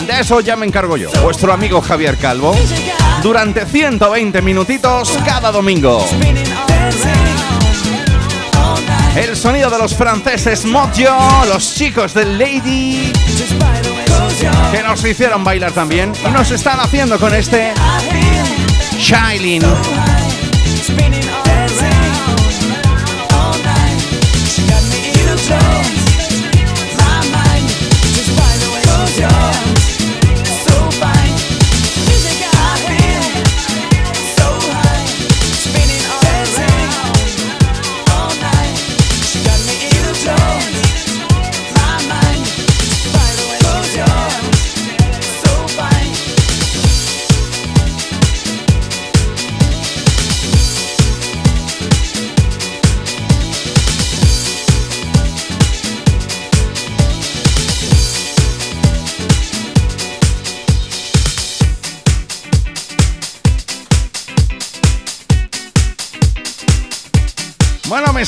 De 0.07 0.21
eso 0.21 0.41
ya 0.41 0.57
me 0.57 0.67
encargo 0.67 0.97
yo, 0.97 1.11
vuestro 1.23 1.53
amigo 1.53 1.81
Javier 1.81 2.17
Calvo, 2.17 2.55
durante 3.23 3.67
120 3.67 4.43
minutitos 4.43 5.11
cada 5.25 5.51
domingo. 5.51 6.05
El 9.17 9.37
sonido 9.37 9.71
de 9.71 9.79
los 9.79 9.95
franceses 9.95 10.65
Mojo, 10.65 11.45
los 11.47 11.75
chicos 11.75 12.15
del 12.15 12.39
Lady, 12.39 13.13
que 14.73 14.83
nos 14.83 15.05
hicieron 15.05 15.43
bailar 15.43 15.73
también 15.73 16.13
y 16.27 16.31
nos 16.31 16.51
están 16.51 16.79
haciendo 16.81 17.19
con 17.19 17.35
este 17.35 17.73
Shining. 18.99 19.63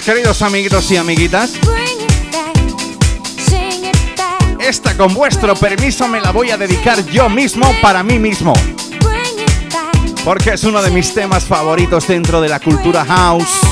Pues, 0.04 0.16
queridos 0.16 0.42
amiguitos 0.42 0.90
y 0.90 0.96
amiguitas. 0.96 1.52
Esta 4.58 4.96
con 4.96 5.14
vuestro 5.14 5.54
permiso 5.54 6.08
me 6.08 6.20
la 6.20 6.32
voy 6.32 6.50
a 6.50 6.56
dedicar 6.56 7.06
yo 7.06 7.28
mismo 7.28 7.72
para 7.80 8.02
mí 8.02 8.18
mismo. 8.18 8.52
Porque 10.24 10.54
es 10.54 10.64
uno 10.64 10.82
de 10.82 10.90
mis 10.90 11.14
temas 11.14 11.44
favoritos 11.44 12.08
dentro 12.08 12.40
de 12.40 12.48
la 12.48 12.58
cultura 12.58 13.04
house. 13.04 13.71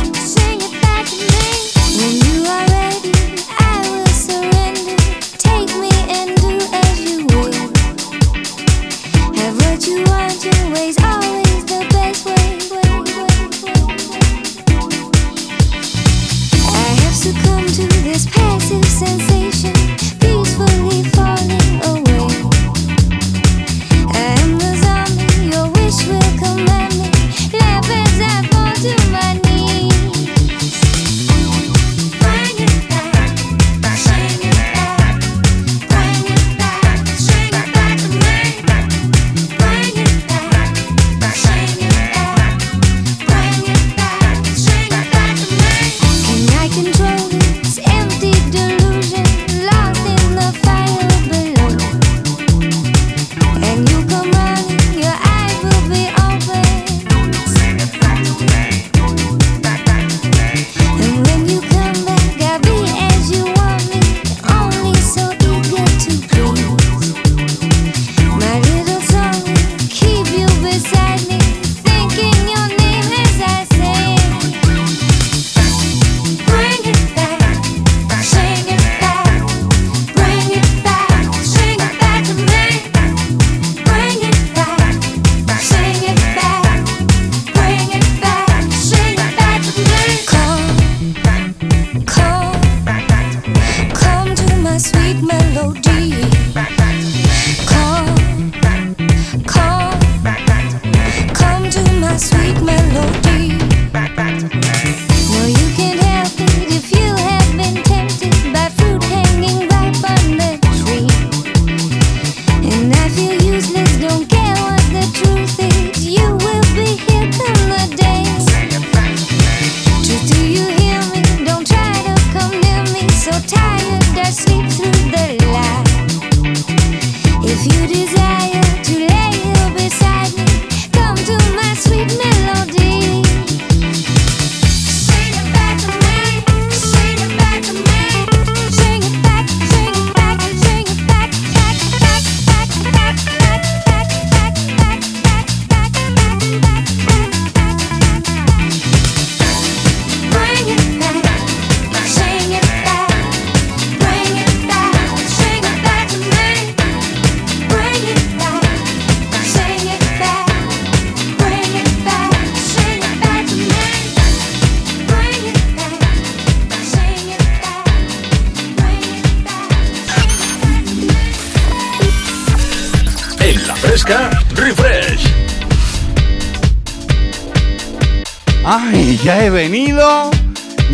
ya 179.22 179.44
he 179.44 179.50
venido, 179.50 180.30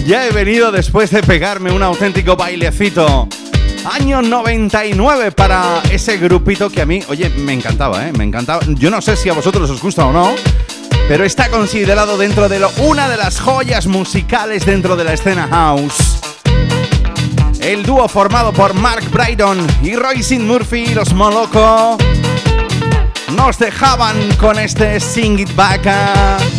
ya 0.07 0.27
he 0.27 0.33
venido 0.33 0.73
después 0.73 1.11
de 1.11 1.23
pegarme 1.23 1.73
un 1.73 1.83
auténtico 1.83 2.37
bailecito. 2.37 3.29
Año 3.93 4.21
99 4.21 5.31
para 5.33 5.83
ese 5.91 6.17
grupito 6.17 6.71
que 6.71 6.83
a 6.83 6.87
mí, 6.87 7.03
oye, 7.09 7.29
me 7.31 7.53
encantaba, 7.53 8.07
¿eh? 8.07 8.13
Me 8.13 8.25
encantaba. 8.25 8.61
Yo 8.67 8.91
no 8.91 9.01
sé 9.01 9.17
si 9.17 9.29
a 9.29 9.33
vosotros 9.33 9.71
os 9.71 9.81
gusta 9.81 10.07
o 10.07 10.13
no, 10.13 10.35
pero 11.09 11.25
está 11.25 11.49
considerado 11.51 12.19
dentro 12.19 12.49
de 12.49 12.59
lo, 12.59 12.71
una 12.79 13.09
de 13.09 13.17
las 13.17 13.39
joyas 13.39 13.87
musicales 13.87 14.67
dentro 14.67 14.97
de 14.97 15.05
la 15.05 15.13
escena 15.13 15.47
house. 15.49 16.19
El 17.61 17.85
dúo 17.85 18.09
formado 18.09 18.53
por 18.53 18.75
Mark 18.75 19.09
Brydon 19.11 19.65
y 19.83 19.95
Royce 19.95 20.39
Murphy, 20.39 20.95
los 20.95 21.13
Moloco, 21.13 21.97
nos 23.37 23.59
dejaban 23.59 24.17
con 24.37 24.59
este 24.59 24.99
Sing 24.99 25.39
It 25.39 25.55
Back. 25.55 26.56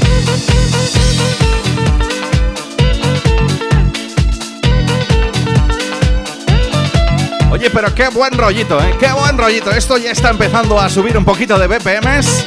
Oye, 7.58 7.72
pero 7.72 7.92
qué 7.96 8.08
buen 8.10 8.38
rollito, 8.38 8.80
¿eh? 8.80 8.96
Qué 9.00 9.12
buen 9.12 9.36
rollito. 9.36 9.72
Esto 9.72 9.98
ya 9.98 10.12
está 10.12 10.30
empezando 10.30 10.80
a 10.80 10.88
subir 10.92 11.18
un 11.18 11.26
poquito 11.26 11.58
de 11.58 11.66
BPMs. 11.66 12.46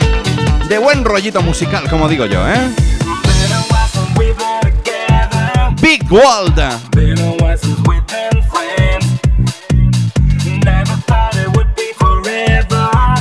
De 0.68 0.78
buen 0.78 1.04
rollito 1.04 1.42
musical, 1.42 1.90
como 1.90 2.08
digo 2.08 2.26
yo, 2.26 2.48
¿eh? 2.48 2.70
Big 5.82 6.04
World. 6.08 6.62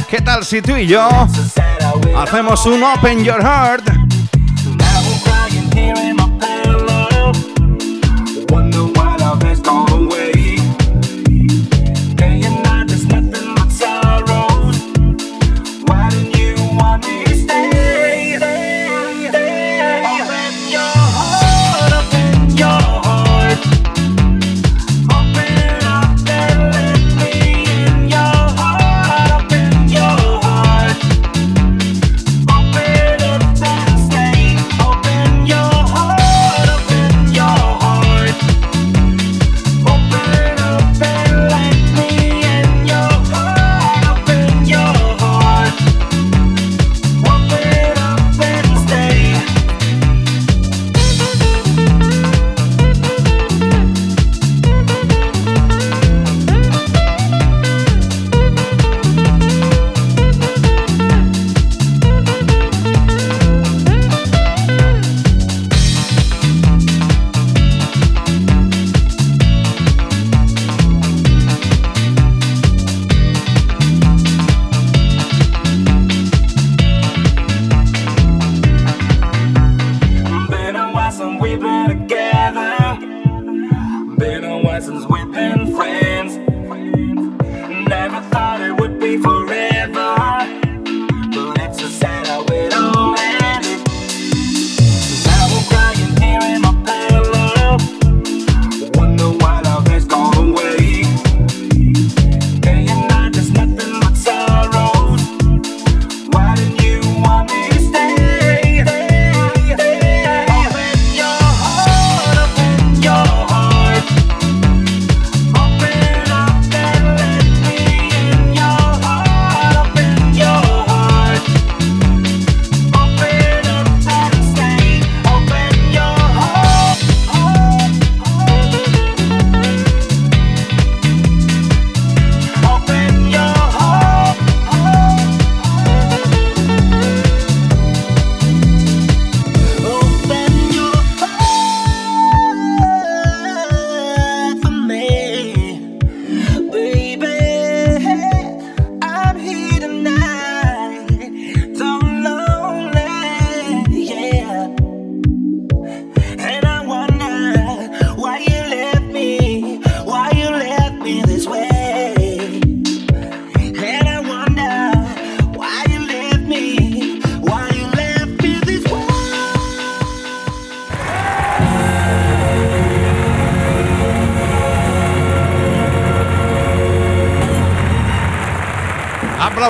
¿Qué 0.07 0.21
tal 0.21 0.45
si 0.45 0.61
tú 0.61 0.77
y 0.77 0.85
yo 0.85 1.09
hacemos 2.15 2.67
un 2.67 2.83
Open 2.83 3.23
Your 3.23 3.41
Heart? 3.41 3.98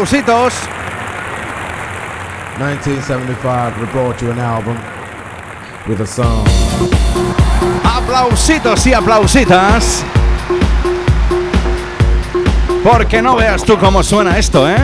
aplausitos. 0.09 0.53
1975 2.57 3.91
brought 3.91 4.21
you 4.21 4.31
an 4.31 4.39
album 4.39 4.77
with 5.87 6.01
a 6.01 6.07
song. 6.07 6.47
Aplausitos 7.83 8.87
y 8.87 8.93
aplausitas. 8.93 10.03
Porque 12.83 13.21
no 13.21 13.35
veas 13.35 13.63
tú 13.63 13.77
cómo 13.77 14.01
suena 14.01 14.37
esto, 14.37 14.67
¿eh? 14.67 14.77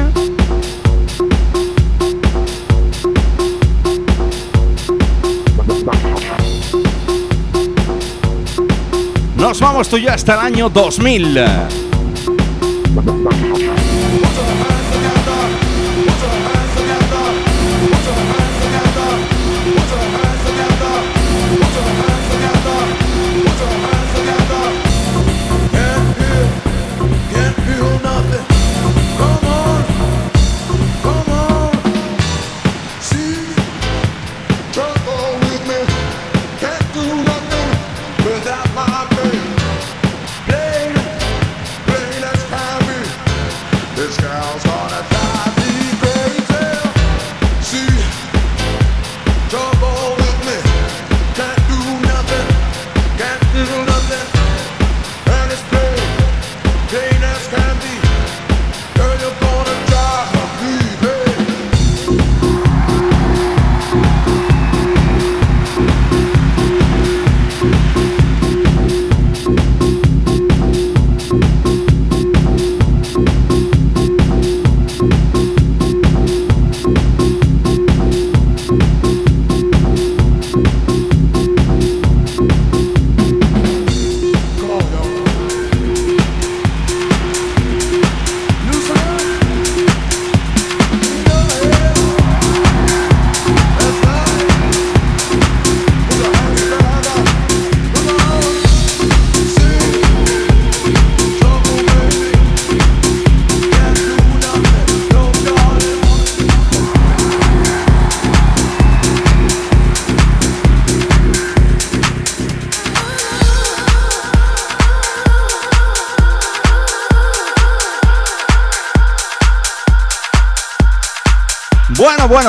Nos 9.38 9.60
vamos 9.60 9.90
tú 9.90 9.98
ya 9.98 10.14
hasta 10.14 10.34
el 10.36 10.40
año 10.40 10.70
2000. 10.70 11.85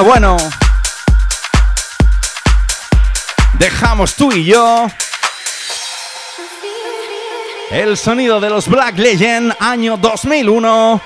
bueno, 0.02 0.04
bueno. 0.04 0.36
Dejamos 3.58 4.14
tú 4.14 4.30
y 4.32 4.44
yo 4.44 4.86
el 7.70 7.96
sonido 7.96 8.40
de 8.40 8.50
los 8.50 8.68
Black 8.68 8.98
Legend 8.98 9.54
año 9.58 9.96
2001. 9.96 11.00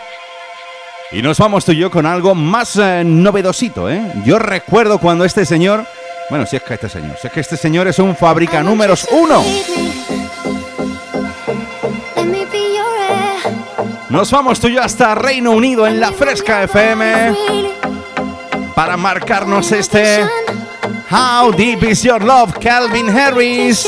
Y 1.13 1.23
nos 1.23 1.39
vamos 1.39 1.65
tú 1.65 1.73
y 1.73 1.77
yo 1.77 1.91
con 1.91 2.07
algo 2.07 2.35
más 2.35 2.77
eh, 2.77 3.03
novedosito. 3.05 3.89
¿eh? 3.89 4.03
Yo 4.25 4.39
recuerdo 4.39 4.99
cuando 4.99 5.25
este 5.25 5.45
señor, 5.45 5.87
bueno, 6.29 6.47
si 6.47 6.57
es 6.57 6.63
que 6.63 6.75
este 6.75 6.89
señor, 6.89 7.17
si 7.21 7.29
es 7.29 7.33
que 7.33 7.41
este 7.41 7.57
señor 7.57 7.87
es 7.87 7.99
un 7.99 8.17
fábrica 8.17 8.63
números 8.63 9.07
uno. 9.13 9.45
Nos 14.09 14.31
vamos 14.33 14.59
tú 14.59 14.67
y 14.67 14.75
yo 14.75 14.83
hasta 14.83 15.15
Reino 15.15 15.53
Unido 15.53 15.87
en 15.87 16.01
la 16.01 16.13
Fresca 16.13 16.65
FM 16.65 18.00
para 18.81 18.97
marcarnos 18.97 19.73
este 19.73 20.27
How 21.11 21.53
Deep 21.53 21.83
Is 21.83 22.03
Your 22.03 22.25
Love, 22.25 22.55
Calvin 22.59 23.15
Harris. 23.15 23.87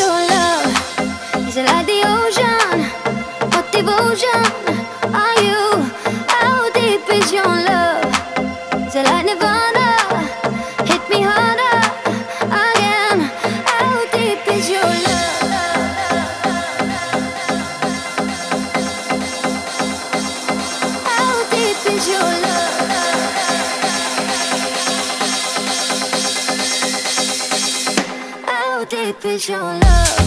is 29.24 29.48
your 29.48 29.60
love. 29.60 30.21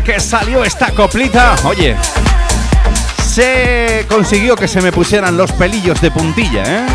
Que 0.00 0.18
salió 0.18 0.64
esta 0.64 0.90
coplita, 0.92 1.54
oye, 1.64 1.94
se 3.28 4.06
consiguió 4.08 4.56
que 4.56 4.66
se 4.66 4.80
me 4.80 4.90
pusieran 4.90 5.36
los 5.36 5.52
pelillos 5.52 6.00
de 6.00 6.10
puntilla, 6.10 6.62
¿eh? 6.64 6.86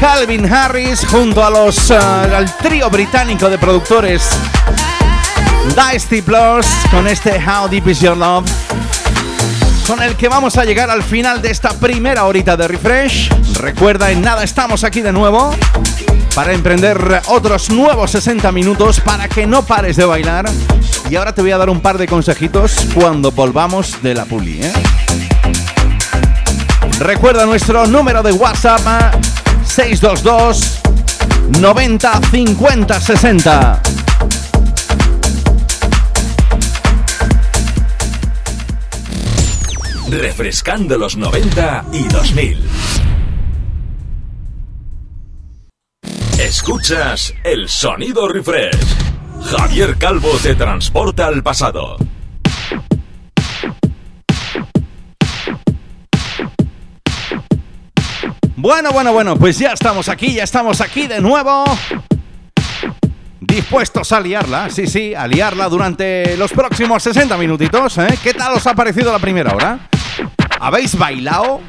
Calvin 0.00 0.50
Harris 0.50 1.06
junto 1.06 1.44
a 1.44 1.50
los 1.50 1.90
ah, 1.90 2.22
al 2.22 2.56
trío 2.56 2.88
británico 2.88 3.50
de 3.50 3.58
productores 3.58 4.30
Dicey 5.76 6.22
Plus 6.22 6.66
con 6.90 7.06
este 7.06 7.32
How 7.32 7.68
Deep 7.68 7.88
Is 7.88 8.00
Your 8.00 8.16
Love 8.16 8.50
con 9.86 10.02
el 10.02 10.16
que 10.16 10.28
vamos 10.28 10.56
a 10.56 10.64
llegar 10.64 10.88
al 10.90 11.02
final 11.02 11.42
de 11.42 11.50
esta 11.50 11.70
primera 11.70 12.24
horita 12.24 12.56
de 12.56 12.68
refresh. 12.68 13.30
Recuerda, 13.58 14.10
en 14.10 14.22
nada 14.22 14.44
estamos 14.44 14.84
aquí 14.84 15.00
de 15.00 15.12
nuevo 15.12 15.54
para 16.38 16.52
emprender 16.52 17.20
otros 17.26 17.68
nuevos 17.68 18.12
60 18.12 18.52
minutos 18.52 19.00
para 19.00 19.28
que 19.28 19.44
no 19.44 19.66
pares 19.66 19.96
de 19.96 20.04
bailar. 20.04 20.48
Y 21.10 21.16
ahora 21.16 21.34
te 21.34 21.42
voy 21.42 21.50
a 21.50 21.58
dar 21.58 21.68
un 21.68 21.80
par 21.80 21.98
de 21.98 22.06
consejitos 22.06 22.76
cuando 22.94 23.32
volvamos 23.32 24.00
de 24.04 24.14
la 24.14 24.24
puli. 24.24 24.60
¿eh? 24.62 24.72
Recuerda 27.00 27.44
nuestro 27.44 27.88
número 27.88 28.22
de 28.22 28.30
WhatsApp 28.30 28.80
¿eh? 28.86 29.18
622 29.64 30.78
90 31.58 32.20
50 32.30 33.00
60. 33.00 33.82
Refrescando 40.08 40.98
los 40.98 41.16
90 41.16 41.84
y 41.94 42.04
2000. 42.04 42.67
Escuchas 46.68 47.34
el 47.44 47.66
sonido 47.66 48.28
refresh. 48.28 48.76
Javier 49.42 49.96
Calvo 49.96 50.28
te 50.42 50.54
transporta 50.54 51.26
al 51.26 51.42
pasado. 51.42 51.96
Bueno, 58.54 58.92
bueno, 58.92 59.14
bueno, 59.14 59.36
pues 59.38 59.58
ya 59.58 59.72
estamos 59.72 60.10
aquí, 60.10 60.34
ya 60.34 60.44
estamos 60.44 60.82
aquí 60.82 61.06
de 61.06 61.22
nuevo. 61.22 61.64
Dispuestos 63.40 64.12
a 64.12 64.20
liarla, 64.20 64.68
sí, 64.68 64.86
sí, 64.86 65.14
a 65.14 65.26
liarla 65.26 65.70
durante 65.70 66.36
los 66.36 66.52
próximos 66.52 67.02
60 67.02 67.38
minutitos. 67.38 67.96
¿eh? 67.96 68.18
¿Qué 68.22 68.34
tal 68.34 68.52
os 68.52 68.66
ha 68.66 68.74
parecido 68.74 69.10
la 69.10 69.18
primera 69.18 69.54
hora? 69.54 69.88
¿Habéis 70.60 70.98
bailado? 70.98 71.62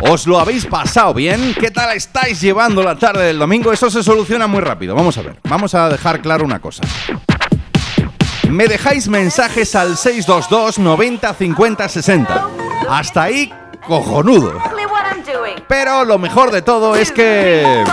¿Os 0.00 0.26
lo 0.26 0.38
habéis 0.38 0.64
pasado 0.66 1.12
bien? 1.12 1.54
¿Qué 1.58 1.70
tal 1.70 1.96
estáis 1.96 2.40
llevando 2.40 2.82
la 2.82 2.96
tarde 2.96 3.24
del 3.24 3.38
domingo? 3.38 3.72
Eso 3.72 3.90
se 3.90 4.02
soluciona 4.02 4.46
muy 4.46 4.60
rápido. 4.60 4.94
Vamos 4.94 5.18
a 5.18 5.22
ver, 5.22 5.36
vamos 5.48 5.74
a 5.74 5.88
dejar 5.88 6.20
claro 6.20 6.44
una 6.44 6.60
cosa. 6.60 6.82
Me 8.48 8.66
dejáis 8.66 9.08
mensajes 9.08 9.74
al 9.74 9.96
622 9.96 10.78
90 10.78 11.34
50 11.34 11.88
60. 11.88 12.48
Hasta 12.88 13.24
ahí, 13.24 13.52
cojonudo. 13.86 14.54
Pero 15.68 16.04
lo 16.04 16.18
mejor 16.18 16.50
de 16.50 16.62
todo 16.62 16.94
es 16.96 17.12
que 17.12 17.84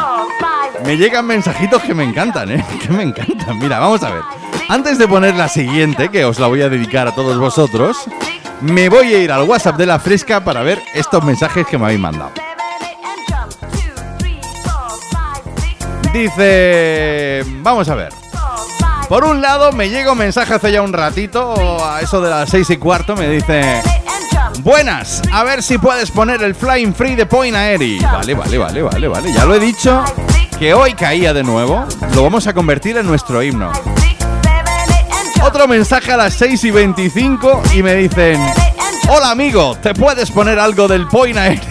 me 0.85 0.97
llegan 0.97 1.25
mensajitos 1.25 1.81
que 1.81 1.93
me 1.93 2.03
encantan, 2.03 2.51
¿eh? 2.51 2.65
Que 2.81 2.89
me 2.89 3.03
encantan. 3.03 3.57
Mira, 3.59 3.79
vamos 3.79 4.03
a 4.03 4.11
ver. 4.11 4.21
Antes 4.69 4.97
de 4.97 5.07
poner 5.07 5.35
la 5.35 5.49
siguiente, 5.49 6.09
que 6.09 6.23
os 6.25 6.39
la 6.39 6.47
voy 6.47 6.61
a 6.61 6.69
dedicar 6.69 7.07
a 7.07 7.13
todos 7.13 7.37
vosotros, 7.37 7.97
me 8.61 8.89
voy 8.89 9.13
a 9.13 9.19
ir 9.19 9.31
al 9.31 9.43
WhatsApp 9.43 9.77
de 9.77 9.85
la 9.85 9.99
fresca 9.99 10.43
para 10.43 10.61
ver 10.63 10.81
estos 10.93 11.23
mensajes 11.23 11.65
que 11.67 11.77
me 11.77 11.85
habéis 11.85 11.99
mandado. 11.99 12.31
Dice... 16.13 17.43
Vamos 17.61 17.89
a 17.89 17.95
ver. 17.95 18.13
Por 19.09 19.23
un 19.23 19.41
lado, 19.41 19.71
me 19.71 19.89
llega 19.89 20.13
un 20.13 20.17
mensaje 20.17 20.53
hace 20.53 20.71
ya 20.71 20.81
un 20.81 20.93
ratito, 20.93 21.53
a 21.85 22.01
eso 22.01 22.21
de 22.21 22.29
las 22.29 22.49
seis 22.49 22.69
y 22.69 22.77
cuarto, 22.77 23.15
me 23.15 23.27
dice... 23.29 23.81
Buenas, 24.61 25.21
a 25.31 25.43
ver 25.43 25.61
si 25.61 25.77
puedes 25.77 26.09
poner 26.09 26.41
el 26.41 26.55
Flying 26.55 26.93
Free 26.95 27.15
de 27.15 27.25
Point 27.25 27.55
Aeri. 27.55 27.99
Vale, 27.99 28.33
vale, 28.33 28.57
vale, 28.57 28.81
vale, 28.81 29.07
vale. 29.07 29.33
Ya 29.33 29.45
lo 29.45 29.53
he 29.53 29.59
dicho 29.59 30.03
que 30.57 30.73
hoy 30.73 30.93
caía 30.93 31.33
de 31.33 31.43
nuevo. 31.43 31.85
Lo 32.13 32.23
vamos 32.23 32.47
a 32.47 32.53
convertir 32.53 32.97
en 32.97 33.05
nuestro 33.05 33.43
himno. 33.43 33.71
Otro 35.45 35.67
mensaje 35.67 36.11
a 36.11 36.17
las 36.17 36.33
6 36.33 36.63
y 36.63 36.71
25 36.71 37.61
y 37.75 37.83
me 37.83 37.93
dicen: 37.93 38.41
Hola 39.09 39.29
amigo, 39.29 39.77
¿te 39.79 39.93
puedes 39.93 40.31
poner 40.31 40.57
algo 40.57 40.87
del 40.87 41.07
Point? 41.07 41.37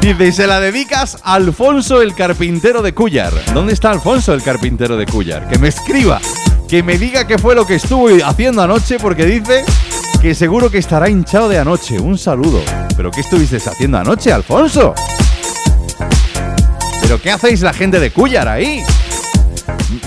Dice, 0.00 0.26
y 0.28 0.32
se 0.32 0.46
la 0.46 0.58
dedicas 0.58 1.18
a 1.22 1.34
Alfonso 1.34 2.00
el 2.00 2.14
carpintero 2.14 2.80
de 2.80 2.94
Cuyar. 2.94 3.34
¿Dónde 3.52 3.74
está 3.74 3.90
Alfonso 3.90 4.32
el 4.32 4.42
carpintero 4.42 4.96
de 4.96 5.04
Cuyar? 5.04 5.46
Que 5.46 5.58
me 5.58 5.68
escriba, 5.68 6.18
que 6.66 6.82
me 6.82 6.96
diga 6.96 7.26
qué 7.26 7.36
fue 7.36 7.54
lo 7.54 7.66
que 7.66 7.74
estuvo 7.74 8.08
haciendo 8.24 8.62
anoche, 8.62 8.98
porque 8.98 9.26
dice 9.26 9.66
que 10.22 10.34
seguro 10.34 10.70
que 10.70 10.78
estará 10.78 11.10
hinchado 11.10 11.50
de 11.50 11.58
anoche. 11.58 11.98
Un 11.98 12.16
saludo. 12.16 12.62
¿Pero 12.96 13.10
qué 13.10 13.20
estuviste 13.20 13.58
haciendo 13.58 13.98
anoche, 13.98 14.32
Alfonso? 14.32 14.94
¿Pero 17.02 17.20
qué 17.20 17.30
hacéis 17.32 17.60
la 17.60 17.74
gente 17.74 18.00
de 18.00 18.10
Cuyar 18.10 18.48
ahí? 18.48 18.82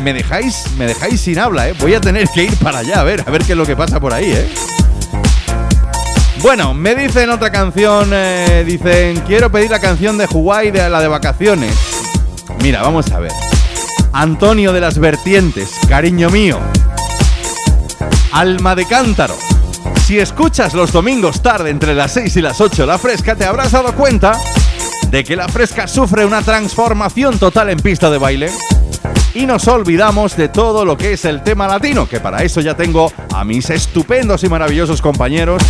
Me 0.03 0.11
dejáis, 0.11 0.65
me 0.77 0.85
dejáis 0.85 1.21
sin 1.21 1.39
habla, 1.39 1.69
¿eh? 1.69 1.75
Voy 1.79 1.93
a 1.93 2.01
tener 2.01 2.27
que 2.27 2.43
ir 2.43 2.55
para 2.57 2.79
allá 2.79 2.99
a 2.99 3.03
ver, 3.03 3.23
a 3.25 3.31
ver 3.31 3.41
qué 3.45 3.53
es 3.53 3.57
lo 3.57 3.65
que 3.65 3.77
pasa 3.77 4.01
por 4.01 4.13
ahí, 4.13 4.33
¿eh? 4.33 4.49
Bueno, 6.41 6.73
me 6.73 6.93
dicen 6.93 7.29
otra 7.29 7.53
canción, 7.53 8.09
eh, 8.11 8.65
dicen, 8.67 9.21
quiero 9.21 9.49
pedir 9.49 9.71
la 9.71 9.79
canción 9.79 10.17
de 10.17 10.25
Huawei 10.25 10.71
de 10.71 10.89
la 10.89 10.99
de 10.99 11.07
vacaciones. 11.07 11.73
Mira, 12.61 12.81
vamos 12.81 13.09
a 13.13 13.19
ver. 13.19 13.31
Antonio 14.11 14.73
de 14.73 14.81
las 14.81 14.99
Vertientes, 14.99 15.69
cariño 15.87 16.29
mío. 16.29 16.59
Alma 18.33 18.75
de 18.75 18.85
cántaro. 18.85 19.37
Si 20.05 20.19
escuchas 20.19 20.73
los 20.73 20.91
domingos 20.91 21.41
tarde 21.41 21.69
entre 21.69 21.95
las 21.95 22.11
6 22.11 22.35
y 22.35 22.41
las 22.41 22.59
8 22.59 22.85
la 22.85 22.97
fresca, 22.97 23.35
te 23.35 23.45
habrás 23.45 23.71
dado 23.71 23.93
cuenta 23.93 24.37
de 25.07 25.23
que 25.23 25.37
la 25.37 25.47
fresca 25.47 25.87
sufre 25.87 26.25
una 26.25 26.41
transformación 26.41 27.39
total 27.39 27.69
en 27.69 27.79
pista 27.79 28.09
de 28.09 28.17
baile. 28.17 28.51
Y 29.35 29.45
nos 29.47 29.67
olvidamos 29.67 30.37
de 30.37 30.47
todo 30.49 30.85
lo 30.85 30.95
que 30.95 31.13
es 31.13 31.25
el 31.25 31.41
tema 31.41 31.67
latino, 31.67 32.07
que 32.07 32.19
para 32.19 32.43
eso 32.43 32.61
ya 32.61 32.75
tengo 32.75 33.11
a 33.33 33.43
mis 33.43 33.69
estupendos 33.69 34.43
y 34.43 34.49
maravillosos 34.49 35.01
compañeros 35.01 35.63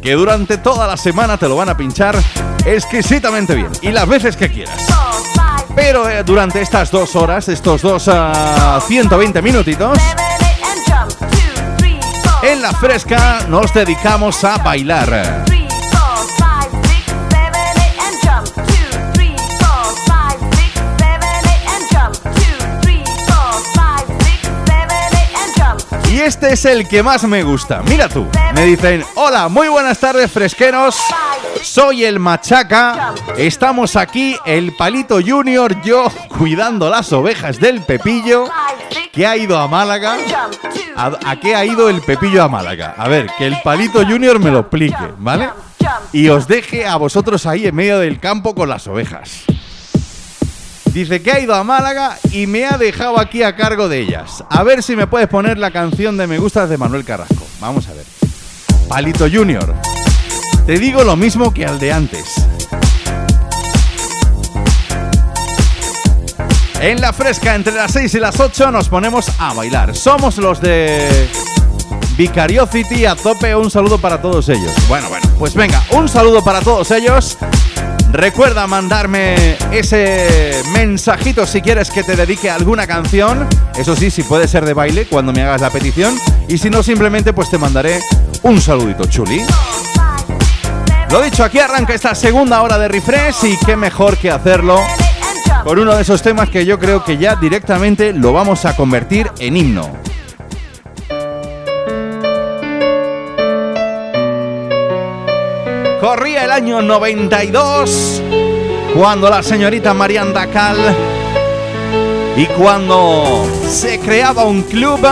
que 0.00 0.12
durante 0.12 0.58
toda 0.58 0.86
la 0.86 0.96
semana 0.96 1.36
te 1.36 1.48
lo 1.48 1.56
van 1.56 1.68
a 1.68 1.76
pinchar 1.76 2.16
exquisitamente 2.64 3.54
bien 3.54 3.70
y 3.82 3.90
las 3.90 4.08
veces 4.08 4.36
que 4.36 4.50
quieras. 4.50 4.86
Pero 5.74 6.08
eh, 6.08 6.22
durante 6.24 6.60
estas 6.60 6.90
dos 6.90 7.16
horas, 7.16 7.48
estos 7.48 7.82
dos 7.82 8.08
ah, 8.08 8.80
120 8.86 9.42
minutitos, 9.42 9.98
en 12.42 12.62
la 12.62 12.72
fresca 12.72 13.40
nos 13.48 13.72
dedicamos 13.74 14.42
a 14.44 14.58
bailar. 14.58 15.59
Este 26.20 26.52
es 26.52 26.64
el 26.66 26.86
que 26.86 27.02
más 27.02 27.24
me 27.24 27.42
gusta. 27.42 27.82
Mira 27.88 28.06
tú. 28.08 28.26
Me 28.54 28.66
dicen, 28.66 29.02
hola, 29.14 29.48
muy 29.48 29.68
buenas 29.68 29.98
tardes, 29.98 30.30
fresqueros. 30.30 30.96
Soy 31.62 32.04
el 32.04 32.18
Machaca. 32.20 33.14
Estamos 33.38 33.96
aquí, 33.96 34.36
el 34.44 34.76
Palito 34.76 35.18
Junior, 35.26 35.80
yo 35.82 36.12
cuidando 36.38 36.90
las 36.90 37.10
ovejas 37.12 37.58
del 37.58 37.82
Pepillo, 37.82 38.44
que 39.12 39.26
ha 39.26 39.36
ido 39.36 39.58
a 39.58 39.66
Málaga. 39.66 40.18
¿A, 40.94 41.10
a 41.24 41.40
qué 41.40 41.56
ha 41.56 41.64
ido 41.64 41.88
el 41.88 42.02
Pepillo 42.02 42.42
a 42.44 42.48
Málaga? 42.48 42.94
A 42.98 43.08
ver, 43.08 43.26
que 43.38 43.46
el 43.46 43.56
Palito 43.62 44.04
Junior 44.06 44.38
me 44.38 44.50
lo 44.50 44.60
explique, 44.60 45.12
¿vale? 45.16 45.48
Y 46.12 46.28
os 46.28 46.46
deje 46.46 46.86
a 46.86 46.96
vosotros 46.96 47.46
ahí 47.46 47.66
en 47.66 47.74
medio 47.74 47.98
del 47.98 48.20
campo 48.20 48.54
con 48.54 48.68
las 48.68 48.86
ovejas. 48.86 49.44
Dice 50.92 51.22
que 51.22 51.30
ha 51.30 51.38
ido 51.38 51.54
a 51.54 51.62
Málaga 51.62 52.18
y 52.32 52.48
me 52.48 52.66
ha 52.66 52.76
dejado 52.76 53.20
aquí 53.20 53.44
a 53.44 53.54
cargo 53.54 53.88
de 53.88 54.00
ellas. 54.00 54.42
A 54.50 54.64
ver 54.64 54.82
si 54.82 54.96
me 54.96 55.06
puedes 55.06 55.28
poner 55.28 55.56
la 55.56 55.70
canción 55.70 56.16
de 56.16 56.26
Me 56.26 56.38
Gustas 56.38 56.68
de 56.68 56.78
Manuel 56.78 57.04
Carrasco. 57.04 57.46
Vamos 57.60 57.86
a 57.88 57.94
ver. 57.94 58.04
Palito 58.88 59.26
Junior. 59.30 59.72
Te 60.66 60.78
digo 60.78 61.04
lo 61.04 61.14
mismo 61.14 61.54
que 61.54 61.64
al 61.64 61.78
de 61.78 61.92
antes. 61.92 62.44
En 66.80 67.00
la 67.00 67.12
fresca, 67.12 67.54
entre 67.54 67.74
las 67.74 67.92
6 67.92 68.14
y 68.14 68.20
las 68.20 68.40
8, 68.40 68.72
nos 68.72 68.88
ponemos 68.88 69.30
a 69.38 69.52
bailar. 69.54 69.94
Somos 69.94 70.38
los 70.38 70.60
de 70.60 71.28
Vicariocity 72.16 73.04
a 73.04 73.14
tope. 73.14 73.54
Un 73.54 73.70
saludo 73.70 73.98
para 73.98 74.20
todos 74.20 74.48
ellos. 74.48 74.72
Bueno, 74.88 75.08
bueno, 75.08 75.28
pues 75.38 75.54
venga, 75.54 75.84
un 75.92 76.08
saludo 76.08 76.42
para 76.42 76.60
todos 76.60 76.90
ellos. 76.90 77.38
Recuerda 78.12 78.66
mandarme 78.66 79.56
ese 79.70 80.62
mensajito 80.72 81.46
si 81.46 81.62
quieres 81.62 81.90
que 81.90 82.02
te 82.02 82.16
dedique 82.16 82.50
alguna 82.50 82.86
canción. 82.86 83.46
Eso 83.78 83.94
sí, 83.94 84.10
si 84.10 84.22
puede 84.24 84.48
ser 84.48 84.64
de 84.64 84.74
baile 84.74 85.06
cuando 85.06 85.32
me 85.32 85.42
hagas 85.42 85.60
la 85.60 85.70
petición. 85.70 86.18
Y 86.48 86.58
si 86.58 86.70
no, 86.70 86.82
simplemente 86.82 87.32
pues 87.32 87.50
te 87.50 87.58
mandaré 87.58 88.00
un 88.42 88.60
saludito 88.60 89.04
chuli. 89.04 89.42
Lo 91.10 91.22
dicho, 91.22 91.44
aquí 91.44 91.58
arranca 91.58 91.94
esta 91.94 92.14
segunda 92.14 92.62
hora 92.62 92.78
de 92.78 92.88
refresh 92.88 93.44
y 93.44 93.56
qué 93.64 93.76
mejor 93.76 94.16
que 94.16 94.30
hacerlo 94.30 94.80
con 95.64 95.78
uno 95.78 95.94
de 95.94 96.02
esos 96.02 96.22
temas 96.22 96.48
que 96.48 96.64
yo 96.64 96.78
creo 96.78 97.04
que 97.04 97.16
ya 97.16 97.36
directamente 97.36 98.12
lo 98.12 98.32
vamos 98.32 98.64
a 98.64 98.74
convertir 98.76 99.30
en 99.38 99.56
himno. 99.56 99.90
Corría 106.00 106.46
el 106.46 106.50
año 106.50 106.80
92 106.80 108.22
cuando 108.96 109.28
la 109.28 109.42
señorita 109.42 109.92
Marian 109.92 110.32
Dacal 110.32 110.78
y 112.36 112.46
cuando 112.46 113.46
se 113.68 113.98
creaba 114.00 114.44
un 114.44 114.62
club, 114.62 115.06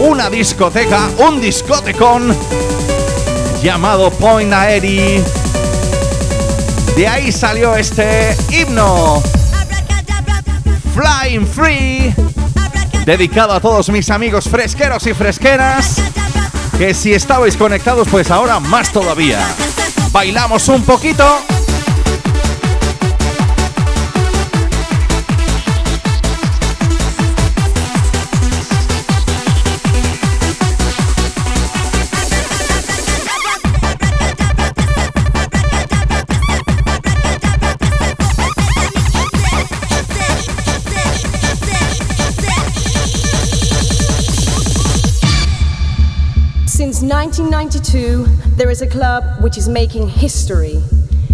una 0.00 0.28
discoteca, 0.28 1.08
un 1.18 1.40
discotecón 1.40 2.36
llamado 3.62 4.10
Point 4.10 4.52
Aeri. 4.52 5.22
De 6.96 7.06
ahí 7.06 7.30
salió 7.30 7.76
este 7.76 8.36
himno 8.50 9.22
Flying 10.92 11.46
Free, 11.46 12.12
dedicado 13.06 13.52
a 13.52 13.60
todos 13.60 13.88
mis 13.90 14.10
amigos 14.10 14.48
fresqueros 14.48 15.06
y 15.06 15.14
fresqueras, 15.14 15.98
que 16.76 16.94
si 16.94 17.14
estabais 17.14 17.56
conectados, 17.56 18.08
pues 18.10 18.32
ahora 18.32 18.58
más 18.58 18.90
todavía. 18.92 19.38
Bailamos 20.14 20.68
un 20.68 20.80
poquito. 20.84 21.24
Since 46.66 47.02
1992, 47.02 48.43
there 48.56 48.70
is 48.70 48.82
a 48.82 48.86
club 48.86 49.24
which 49.42 49.58
is 49.58 49.68
making 49.68 50.08
history. 50.08 50.80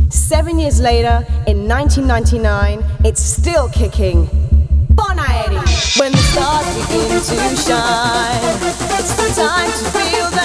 Seven 0.09 0.59
years 0.59 0.81
later, 0.81 1.25
in 1.47 1.69
1999, 1.69 2.83
it's 3.05 3.21
still 3.21 3.69
kicking. 3.69 4.27
Bonaeri! 4.95 5.99
When 5.99 6.13
the 6.13 6.19
stars 6.19 6.67
begin 6.77 7.11
to 7.11 7.57
shine, 7.57 8.41
it's 8.99 9.15
the 9.17 9.29
time 9.41 9.71
to 9.71 9.85
feel 9.93 10.31
the 10.31 10.40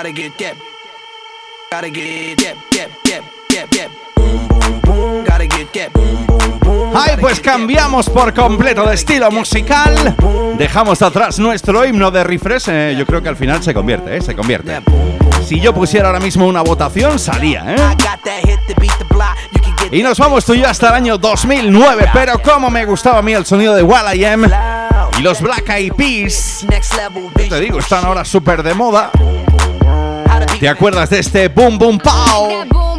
Gotta 0.00 0.12
get 0.14 0.32
that. 0.38 0.56
Gotta 1.70 1.90
get 1.90 2.38
that. 2.38 2.56
That. 2.72 2.88
That. 3.04 3.22
That. 3.50 3.70
That. 3.70 3.90
Boom, 4.16 4.48
boom, 4.48 4.80
boom. 4.80 5.24
Gotta 5.26 5.46
get 5.46 5.70
that. 5.74 5.92
Boom, 5.92 6.26
boom, 6.26 6.58
boom. 6.60 6.96
Ay, 6.96 7.18
pues 7.20 7.38
cambiamos 7.38 8.08
por 8.08 8.32
completo 8.32 8.86
de 8.86 8.94
estilo 8.94 9.30
musical. 9.30 10.16
Dejamos 10.56 11.02
atrás 11.02 11.38
nuestro 11.38 11.84
himno 11.84 12.10
de 12.10 12.24
refresh. 12.24 12.68
eh, 12.70 12.96
yo 12.96 13.04
creo 13.04 13.22
que 13.22 13.28
al 13.28 13.36
final 13.36 13.62
se 13.62 13.74
convierte, 13.74 14.16
¿eh? 14.16 14.22
Se 14.22 14.34
convierte. 14.34 14.80
Si 15.46 15.60
yo 15.60 15.74
pusiera 15.74 16.06
ahora 16.06 16.20
mismo 16.20 16.46
una 16.46 16.62
votación, 16.62 17.18
salía, 17.18 17.74
¿eh? 17.74 17.76
I 19.90 19.98
Y 19.98 20.02
nos 20.02 20.18
vamos 20.18 20.46
tú 20.46 20.54
y 20.54 20.60
yo 20.60 20.66
hasta 20.66 20.88
el 20.88 20.94
año 20.94 21.18
2009. 21.18 22.08
Pero 22.14 22.38
como 22.38 22.70
me 22.70 22.86
gustaba 22.86 23.18
a 23.18 23.22
mí 23.22 23.34
el 23.34 23.44
sonido 23.44 23.74
de 23.74 23.82
Will.i.am 23.82 24.50
y 25.18 25.22
los 25.22 25.42
Black 25.42 25.68
Eyed 25.68 25.92
Peas. 25.92 26.64
Te 27.50 27.60
digo, 27.60 27.78
están 27.78 28.06
ahora 28.06 28.24
súper 28.24 28.62
de 28.62 28.72
moda. 28.72 29.10
¿Te 30.60 30.68
acuerdas 30.68 31.08
de 31.08 31.20
este 31.20 31.48
Boom 31.48 31.78
Boom 31.78 31.98
Pow? 31.98 32.89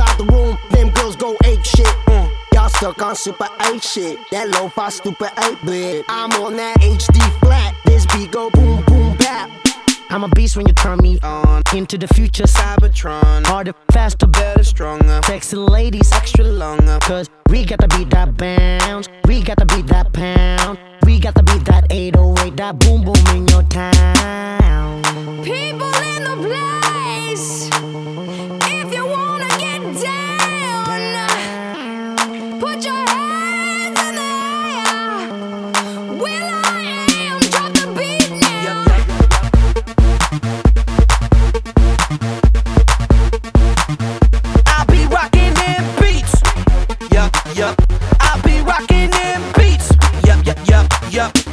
Out 0.00 0.18
the 0.18 0.24
room, 0.24 0.58
them 0.70 0.90
girls 0.90 1.16
go 1.16 1.36
ape 1.44 1.64
shit. 1.64 1.86
Mm. 2.06 2.30
Y'all 2.52 2.68
stuck 2.68 3.00
on 3.02 3.14
super 3.14 3.48
8 3.60 3.82
shit. 3.82 4.18
That 4.30 4.48
lo-fi 4.48 4.88
stupid 4.88 5.30
8 5.38 5.58
bit. 5.64 6.04
I'm 6.08 6.32
on 6.42 6.56
that 6.56 6.78
HD 6.80 7.20
flat. 7.40 7.74
This 7.84 8.06
beat 8.06 8.32
go 8.32 8.50
boom 8.50 8.84
boom 8.84 9.16
bap. 9.16 9.50
I'm 10.10 10.24
a 10.24 10.28
beast 10.28 10.56
when 10.56 10.66
you 10.66 10.74
turn 10.74 10.98
me 10.98 11.20
on. 11.22 11.62
Into 11.74 11.96
the 11.96 12.08
future, 12.08 12.44
Cybertron. 12.44 13.46
Harder, 13.46 13.74
faster, 13.92 14.26
better, 14.26 14.64
stronger. 14.64 15.20
Sexy 15.24 15.56
ladies, 15.56 16.12
extra 16.12 16.44
longer. 16.44 16.98
Cause 17.02 17.28
we 17.48 17.64
got 17.64 17.80
to 17.80 17.88
beat 17.96 18.10
that 18.10 18.36
bounce. 18.36 19.08
We 19.26 19.42
got 19.42 19.58
to 19.58 19.66
beat 19.66 19.86
that 19.86 20.12
pound. 20.12 20.78
We 21.10 21.18
got 21.18 21.34
to 21.34 21.42
beat 21.42 21.64
that 21.64 21.86
808, 21.90 22.56
that 22.56 22.78
boom 22.78 23.02
boom 23.02 23.16
in 23.34 23.48
your 23.48 23.64
town. 23.64 25.02
People 25.42 25.92
in 26.14 26.22
the 26.22 26.36
place. 26.46 27.68
If 28.70 28.94
you 28.94 29.04
wanna 29.08 29.48
get 29.58 29.82
down, 30.06 31.26
put 32.60 32.84
your 32.84 33.09
up. 51.18 51.49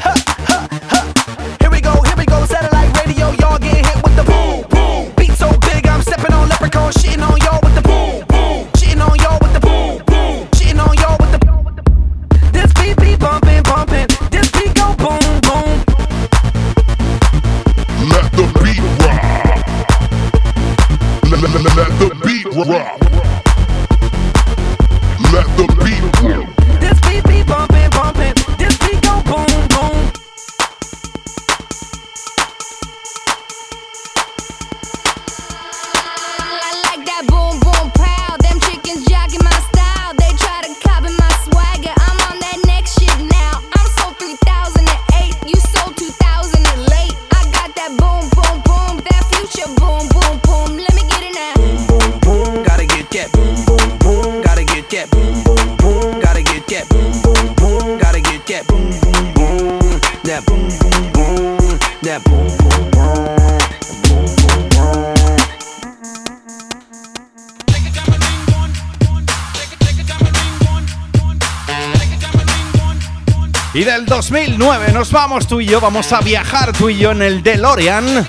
Nos 75.08 75.14
vamos 75.14 75.47
tú 75.47 75.62
y 75.62 75.66
yo, 75.66 75.80
vamos 75.80 76.12
a 76.12 76.20
viajar 76.20 76.74
tú 76.74 76.89
y 76.89 76.97
yo 76.97 77.12
en 77.12 77.22
el 77.22 77.41
DeLorean 77.41 78.28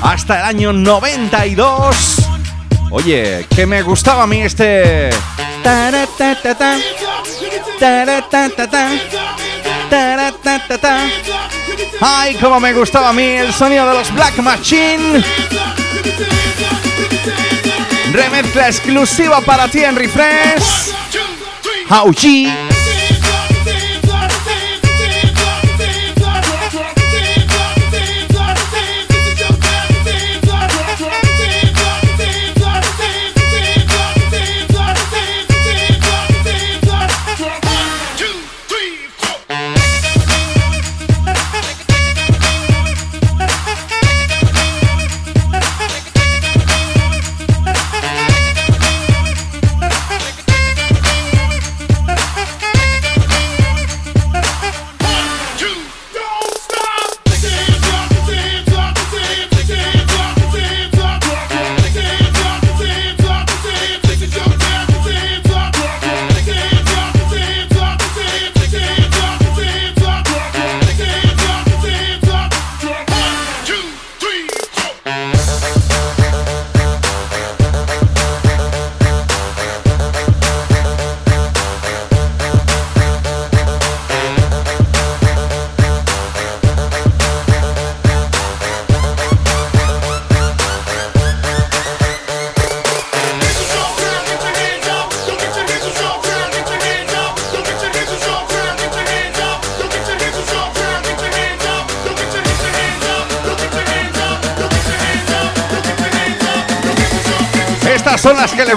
hasta 0.00 0.38
el 0.38 0.44
año 0.44 0.72
92. 0.72 1.96
Oye, 2.90 3.46
que 3.54 3.66
me 3.66 3.82
gustaba 3.82 4.22
a 4.22 4.26
mí 4.28 4.42
este... 4.42 5.10
Ay, 12.00 12.34
como 12.36 12.60
me 12.60 12.72
gustaba 12.74 13.08
a 13.08 13.12
mí 13.12 13.24
el 13.24 13.52
sonido 13.52 13.88
de 13.88 13.94
los 13.94 14.14
Black 14.14 14.38
Machine. 14.38 15.24
Remezcla 18.12 18.68
exclusiva 18.68 19.40
para 19.40 19.66
ti 19.66 19.82
en 19.82 19.96
Refresh. 19.96 20.92
Hauji. 21.88 22.67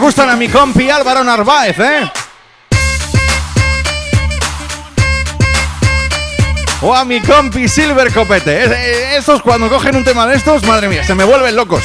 Gustan 0.02 0.30
a 0.30 0.36
mi 0.36 0.50
compi 0.50 0.90
Álvaro 0.90 1.24
Narváez, 1.24 1.78
¿eh? 1.80 2.12
O 6.82 6.96
a 6.96 7.06
mi 7.06 7.22
compi 7.22 7.70
Silver 7.70 8.12
Copete. 8.12 8.64
Es- 8.64 8.72
eh, 8.72 9.18
Estos 9.18 9.42
cuando 9.44 9.70
cogen 9.70 9.96
un 9.96 10.04
tema 10.04 10.26
de 10.26 10.36
estos, 10.36 10.64
madre 10.64 10.88
mía, 10.90 11.04
se 11.04 11.14
me 11.14 11.24
vuelven 11.24 11.56
locos. 11.56 11.84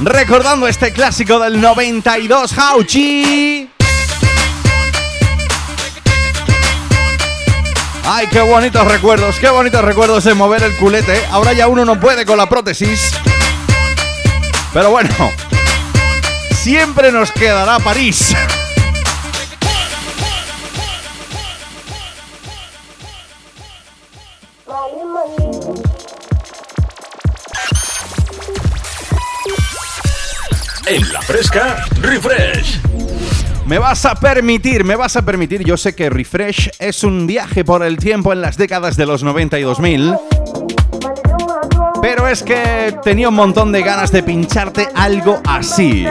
Recordando 0.00 0.66
este 0.66 0.92
clásico 0.92 1.38
del 1.38 1.60
92, 1.60 2.52
Hauchi. 2.58 3.70
Ay, 8.04 8.26
qué 8.26 8.40
bonitos 8.40 8.86
recuerdos, 8.86 9.38
qué 9.38 9.48
bonitos 9.48 9.84
recuerdos 9.84 10.24
de 10.24 10.34
mover 10.34 10.62
el 10.62 10.76
culete. 10.76 11.24
Ahora 11.30 11.52
ya 11.52 11.68
uno 11.68 11.84
no 11.84 12.00
puede 12.00 12.26
con 12.26 12.36
la 12.36 12.48
prótesis. 12.48 13.12
Pero 14.72 14.90
bueno, 14.90 15.10
siempre 16.54 17.12
nos 17.12 17.30
quedará 17.30 17.78
París. 17.78 18.34
En 30.86 31.12
la 31.12 31.22
fresca, 31.22 31.84
refresh. 32.00 32.91
Me 33.72 33.78
vas 33.78 34.04
a 34.04 34.14
permitir, 34.14 34.84
me 34.84 34.96
vas 34.96 35.16
a 35.16 35.22
permitir, 35.22 35.64
yo 35.64 35.78
sé 35.78 35.94
que 35.94 36.10
Refresh 36.10 36.72
es 36.78 37.04
un 37.04 37.26
viaje 37.26 37.64
por 37.64 37.82
el 37.82 37.96
tiempo 37.96 38.30
en 38.34 38.42
las 38.42 38.58
décadas 38.58 38.98
de 38.98 39.06
los 39.06 39.22
90 39.22 39.58
y 39.58 39.62
2000. 39.62 40.14
Pero 42.02 42.28
es 42.28 42.42
que 42.42 42.94
tenía 43.02 43.30
un 43.30 43.34
montón 43.34 43.72
de 43.72 43.80
ganas 43.80 44.12
de 44.12 44.22
pincharte 44.22 44.90
algo 44.94 45.40
así. 45.48 46.04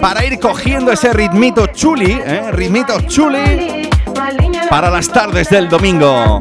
Para 0.00 0.24
ir 0.24 0.38
cogiendo 0.38 0.92
ese 0.92 1.12
ritmito 1.12 1.66
chuli, 1.66 2.12
¿eh? 2.12 2.52
ritmito 2.52 3.00
chuli 3.00 3.90
para 4.70 4.88
las 4.88 5.08
tardes 5.08 5.50
del 5.50 5.68
domingo. 5.68 6.38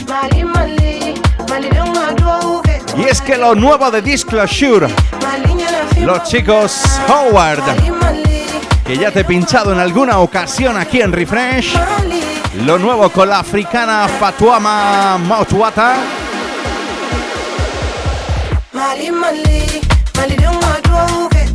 Y 2.95 3.05
es 3.09 3.21
que 3.21 3.39
lo 3.39 3.55
nuevo 3.55 3.89
de 3.89 4.03
Disclosure, 4.03 4.85
los 6.03 6.23
chicos 6.25 6.79
Howard, 7.09 8.24
que 8.85 8.97
ya 8.97 9.11
te 9.11 9.21
he 9.21 9.23
pinchado 9.23 9.73
en 9.73 9.79
alguna 9.79 10.19
ocasión 10.19 10.77
aquí 10.77 11.01
en 11.01 11.11
Refresh, 11.11 11.73
lo 12.65 12.77
nuevo 12.77 13.09
con 13.09 13.29
la 13.29 13.39
africana 13.39 14.07
Fatuama 14.07 15.17
Mautwata. 15.17 15.95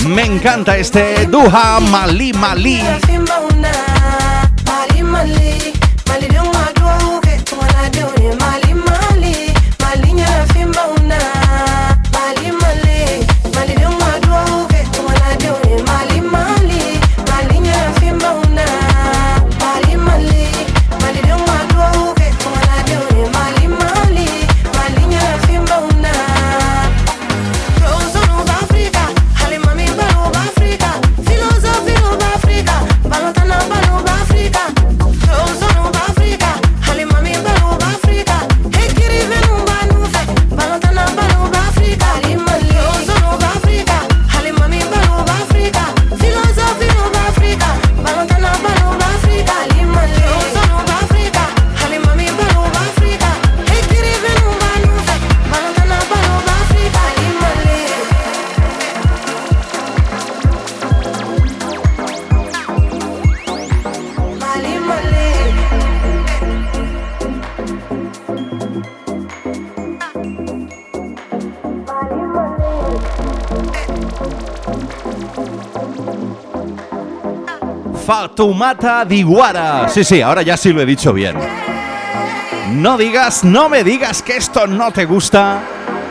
Me 0.09 0.25
encanta 0.25 0.77
este 0.77 1.27
Duha 1.27 1.79
Mali 1.79 2.33
Mali. 2.33 2.83
Fatumata 78.11 79.05
Diguara. 79.05 79.89
Sí, 79.89 80.03
sí, 80.03 80.21
ahora 80.21 80.43
ya 80.43 80.57
sí 80.57 80.73
lo 80.73 80.81
he 80.81 80.85
dicho 80.85 81.13
bien. 81.13 81.37
No 82.73 82.99
digas, 82.99 83.45
no 83.45 83.69
me 83.69 83.85
digas 83.85 84.21
que 84.21 84.37
esto 84.37 84.67
no 84.67 84.91
te 84.91 85.05
gusta. 85.05 85.61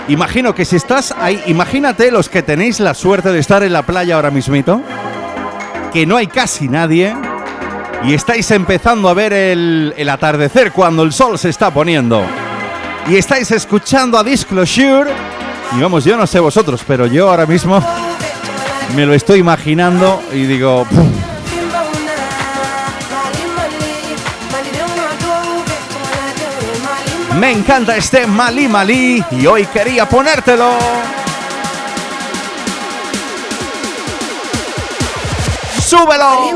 Imagino 0.07 0.55
que 0.55 0.63
si 0.63 0.77
estás 0.77 1.13
ahí, 1.19 1.43
imagínate 1.47 2.09
los 2.09 2.29
que 2.29 2.41
tenéis 2.41 2.79
la 2.79 2.93
suerte 2.93 3.33
de 3.33 3.39
estar 3.39 3.63
en 3.63 3.73
la 3.73 3.81
playa 3.81 4.15
ahora 4.15 4.31
mismito, 4.31 4.81
que 5.91 6.05
no 6.05 6.15
hay 6.15 6.27
casi 6.27 6.69
nadie 6.69 7.13
y 8.05 8.13
estáis 8.13 8.49
empezando 8.51 9.09
a 9.09 9.13
ver 9.13 9.33
el, 9.33 10.09
atardecer 10.09 10.71
cuando 10.71 11.03
el 11.03 11.11
sol 11.11 11.37
se 11.37 11.49
está 11.49 11.69
poniendo 11.69 12.23
y 13.09 13.17
estáis 13.17 13.51
escuchando 13.51 14.17
a 14.17 14.23
Disclosure 14.23 15.11
y 15.75 15.81
vamos, 15.81 16.05
yo 16.05 16.15
no 16.15 16.25
sé 16.25 16.39
vosotros, 16.39 16.81
pero 16.87 17.07
yo 17.07 17.29
ahora 17.29 17.45
mismo 17.45 17.83
me 18.95 19.05
lo 19.05 19.13
estoy 19.13 19.39
imaginando 19.39 20.23
y 20.31 20.43
digo. 20.43 20.87
Me 27.39 27.51
encanta 27.51 27.95
este 27.95 28.27
Malí 28.27 28.67
Malí 28.67 29.23
y 29.31 29.45
hoy 29.45 29.65
quería 29.67 30.07
ponértelo. 30.07 30.77
¡Súbelo! 35.79 36.49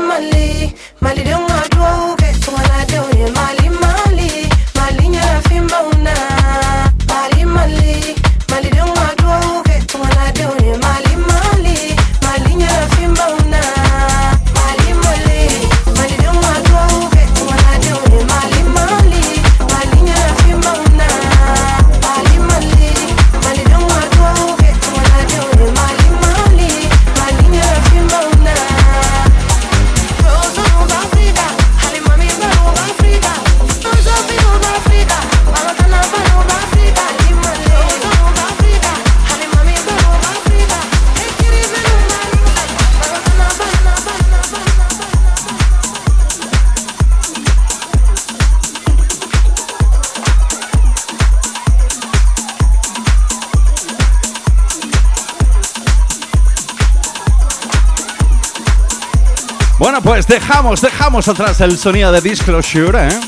Bueno, 59.94 60.10
pues 60.10 60.26
dejamos, 60.26 60.80
dejamos 60.80 61.28
atrás 61.28 61.60
el 61.60 61.78
sonido 61.78 62.10
de 62.10 62.20
Disclosure, 62.20 63.06
¿eh? 63.06 63.20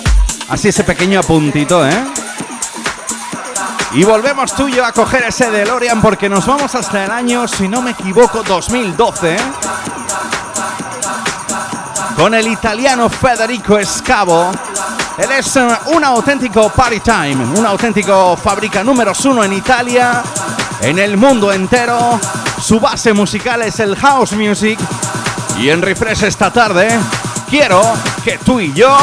Así 0.49 0.67
ese 0.67 0.83
pequeño 0.83 1.21
apuntito, 1.21 1.87
¿eh? 1.87 2.05
Y 3.93 4.03
volvemos 4.03 4.53
tú 4.53 4.67
y 4.67 4.73
yo 4.73 4.85
a 4.85 4.91
coger 4.91 5.27
ese 5.29 5.49
DeLorean 5.49 6.03
porque 6.03 6.29
nos 6.29 6.45
vamos 6.45 6.75
hasta 6.75 7.05
el 7.05 7.13
año, 7.13 7.47
si 7.47 7.69
no 7.69 7.83
me 7.83 7.93
equivoco, 7.93 8.43
2012, 8.43 9.37
¿eh? 9.37 9.39
Con 12.17 12.35
el 12.35 12.49
italiano 12.49 13.09
Federico 13.09 13.79
Scavo. 13.85 14.51
Él 15.19 15.31
es 15.39 15.55
eh, 15.55 15.69
un 15.95 16.03
auténtico 16.03 16.69
party 16.71 16.99
time, 16.99 17.45
un 17.57 17.65
auténtico 17.65 18.37
fábrica 18.37 18.83
número 18.83 19.13
uno 19.25 19.45
en 19.45 19.53
Italia, 19.53 20.21
en 20.81 20.99
el 20.99 21.17
mundo 21.17 21.53
entero. 21.53 22.19
Su 22.61 22.81
base 22.81 23.13
musical 23.13 23.63
es 23.63 23.79
el 23.79 23.95
house 23.95 24.33
music. 24.33 24.81
Y 25.61 25.71
en 25.71 25.83
Refresh 25.83 26.25
esta 26.25 26.53
tarde, 26.53 26.89
quiero 27.49 27.83
que 28.25 28.39
tú 28.39 28.61
y 28.61 28.73
yo 28.75 28.95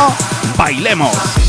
bailemos. 0.56 1.43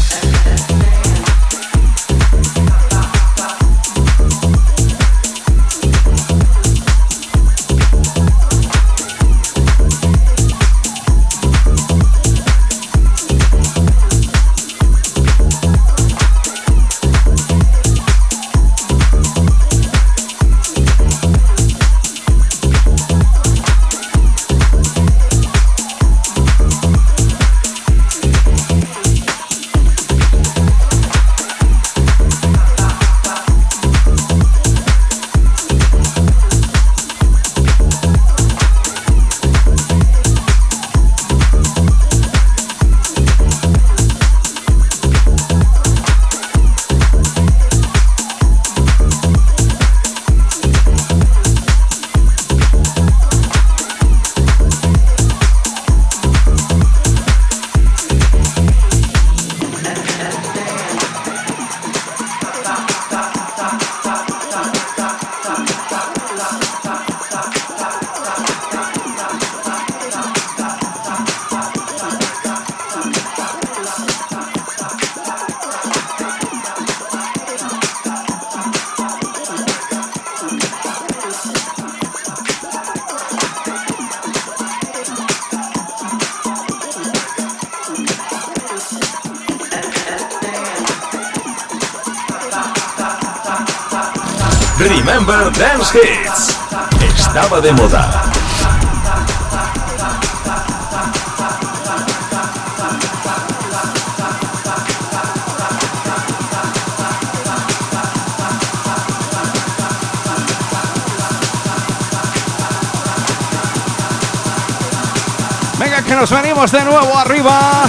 Venga, 115.79 116.03
que 116.03 116.15
nos 116.15 116.31
venimos 116.31 116.71
de 116.71 116.85
nuevo 116.85 117.17
arriba. 117.17 117.85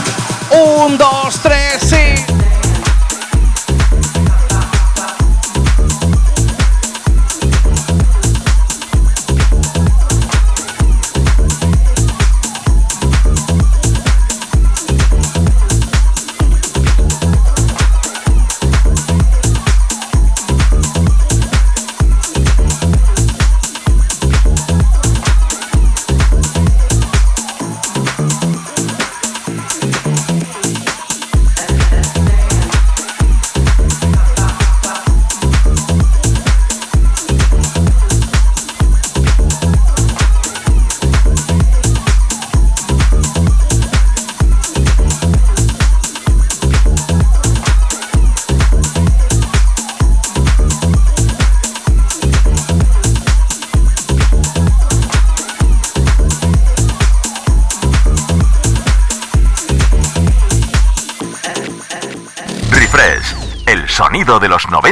Un, 0.51 0.97
dos, 0.97 1.39
tres, 1.41 1.82
sí. 1.82 2.24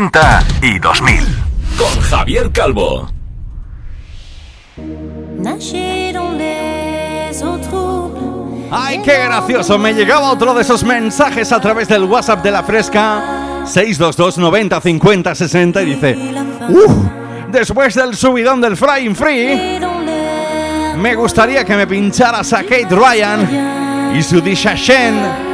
90 0.03 0.43
y 0.61 0.79
2000. 0.79 1.17
Con 1.77 2.01
Javier 2.01 2.51
Calvo. 2.51 3.07
¡Ay, 8.71 9.01
qué 9.03 9.17
gracioso! 9.23 9.77
Me 9.77 9.93
llegaba 9.93 10.31
otro 10.31 10.53
de 10.53 10.61
esos 10.61 10.83
mensajes 10.83 11.51
a 11.53 11.61
través 11.61 11.87
del 11.87 12.03
WhatsApp 12.03 12.43
de 12.43 12.51
la 12.51 12.63
Fresca 12.63 13.63
622 13.65 14.39
90 14.39 14.81
50 14.81 15.35
60 15.35 15.81
y 15.81 15.85
dice: 15.85 16.17
¡Uf! 16.67 16.91
Después 17.49 17.95
del 17.95 18.15
subidón 18.15 18.59
del 18.59 18.75
Flying 18.75 19.15
Free, 19.15 19.79
me 20.97 21.15
gustaría 21.15 21.63
que 21.63 21.75
me 21.77 21.87
pincharas 21.87 22.51
a 22.51 22.63
Kate 22.63 22.87
Ryan 22.89 24.13
y 24.17 24.21
su 24.21 24.41
Disha 24.41 24.73
Shen. 24.75 25.52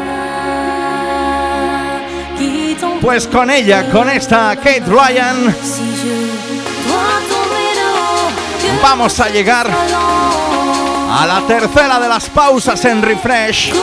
Pues 3.01 3.27
con 3.27 3.49
ella, 3.49 3.89
con 3.89 4.09
esta 4.09 4.55
Kate 4.57 4.83
Ryan, 4.85 5.55
vamos 8.81 9.19
a 9.19 9.29
llegar 9.29 9.69
a 9.69 11.25
la 11.25 11.41
tercera 11.47 11.99
de 11.99 12.09
las 12.09 12.29
pausas 12.29 12.83
en 12.85 13.01
Refresh. 13.01 13.73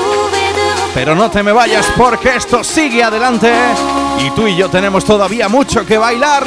Pero 0.95 1.15
no 1.15 1.31
te 1.31 1.43
me 1.43 1.53
vayas 1.53 1.87
porque 1.97 2.37
esto 2.37 2.63
sigue 2.63 3.03
adelante 3.03 3.53
y 4.19 4.31
tú 4.31 4.47
y 4.47 4.57
yo 4.57 4.69
tenemos 4.69 5.05
todavía 5.05 5.49
mucho 5.49 5.85
que 5.85 5.99
bailar. 5.99 6.45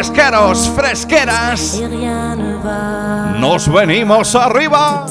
Fresqueros, 0.00 0.66
fresqueras, 0.74 1.78
nos 3.38 3.68
venimos 3.70 4.34
arriba. 4.34 5.04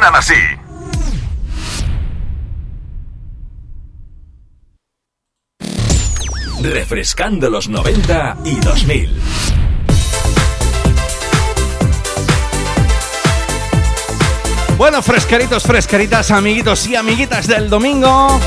Suenan 0.00 0.14
así. 0.14 0.34
Refrescando 6.62 7.50
los 7.50 7.68
90 7.68 8.38
y 8.44 8.56
2000. 8.60 9.20
Bueno, 14.76 15.02
fresqueritos, 15.02 15.64
fresqueritas, 15.64 16.30
amiguitos 16.30 16.86
y 16.86 16.96
amiguitas 16.96 17.46
del 17.46 17.68
domingo. 17.68 18.40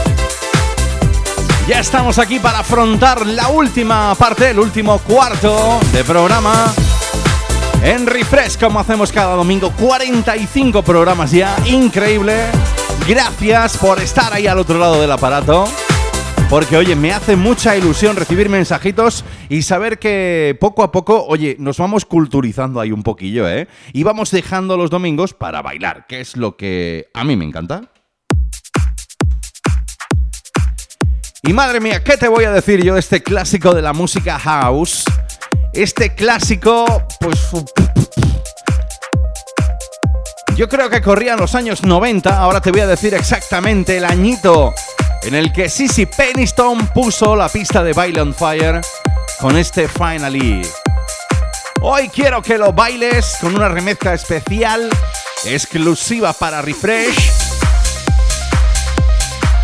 Ya 1.68 1.80
estamos 1.80 2.18
aquí 2.18 2.40
para 2.40 2.60
afrontar 2.60 3.26
la 3.26 3.50
última 3.50 4.14
parte, 4.16 4.50
el 4.50 4.60
último 4.60 5.00
cuarto 5.00 5.80
de 5.92 6.04
programa. 6.04 6.74
En 7.84 8.08
Refresh, 8.08 8.58
como 8.58 8.80
hacemos 8.80 9.12
cada 9.12 9.36
domingo, 9.36 9.70
45 9.78 10.84
programas 10.84 11.32
ya, 11.32 11.54
increíble. 11.66 12.46
Gracias 13.06 13.78
por 13.78 14.00
estar 14.00 14.32
ahí 14.32 14.48
al 14.48 14.58
otro 14.58 14.80
lado 14.80 15.02
del 15.02 15.12
aparato. 15.12 15.66
Porque, 16.50 16.78
oye, 16.78 16.96
me 16.96 17.12
hace 17.12 17.36
mucha 17.36 17.76
ilusión 17.76 18.16
recibir 18.16 18.48
mensajitos 18.48 19.26
y 19.50 19.64
saber 19.64 20.00
que 20.00 20.56
poco 20.62 20.84
a 20.84 20.94
poco, 20.94 21.26
oye, 21.26 21.58
nos 21.60 21.78
vamos 21.78 22.06
culturizando 22.06 22.80
ahí 22.80 22.94
un 22.94 23.04
poquillo, 23.04 23.50
¿eh? 23.50 23.68
Y 23.92 24.04
vamos 24.04 24.32
dejando 24.32 24.78
los 24.78 24.90
domingos 24.90 25.34
para 25.34 25.62
bailar, 25.62 26.06
que 26.08 26.22
es 26.22 26.38
lo 26.38 26.56
que 26.56 27.10
a 27.14 27.26
mí 27.26 27.36
me 27.36 27.44
encanta. 27.44 27.92
Y 31.42 31.52
madre 31.52 31.82
mía, 31.82 32.02
¿qué 32.02 32.16
te 32.16 32.30
voy 32.30 32.46
a 32.46 32.52
decir 32.52 32.82
yo 32.82 32.94
de 32.94 33.02
este 33.02 33.22
clásico 33.22 33.76
de 33.76 33.82
la 33.82 33.92
música 33.92 34.40
house? 34.40 35.04
Este 35.74 36.14
clásico, 36.14 36.86
pues... 37.20 37.40
Yo 40.56 40.70
creo 40.70 40.88
que 40.88 41.02
corría 41.02 41.34
en 41.34 41.40
los 41.40 41.56
años 41.56 41.82
90, 41.82 42.38
ahora 42.38 42.62
te 42.62 42.70
voy 42.70 42.82
a 42.82 42.88
decir 42.88 43.16
exactamente 43.16 43.98
el 43.98 44.06
añito 44.06 44.72
en 45.24 45.34
el 45.34 45.52
que 45.52 45.70
Sissy 45.70 46.06
Peniston 46.06 46.90
puso 46.90 47.36
la 47.36 47.50
pista 47.50 47.84
de 47.84 47.94
Baile 47.94 48.22
on 48.22 48.36
Fire 48.36 48.82
con 49.40 49.58
este 49.58 49.88
Finally. 49.88 50.62
Hoy 51.82 52.08
quiero 52.10 52.44
que 52.44 52.60
lo 52.60 52.72
bailes 52.72 53.38
con 53.42 53.56
una 53.56 53.68
remezcla 53.68 54.14
especial, 54.14 54.92
exclusiva 55.46 56.34
para 56.34 56.62
Refresh, 56.62 57.32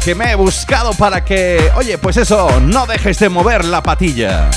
que 0.04 0.16
me 0.16 0.32
he 0.32 0.36
buscado 0.36 0.92
para 0.94 1.24
que, 1.24 1.72
oye, 1.76 2.00
pues 2.00 2.18
eso, 2.18 2.60
no 2.62 2.88
dejes 2.88 3.20
de 3.20 3.30
mover 3.30 3.64
la 3.64 3.84
patilla. 3.84 4.50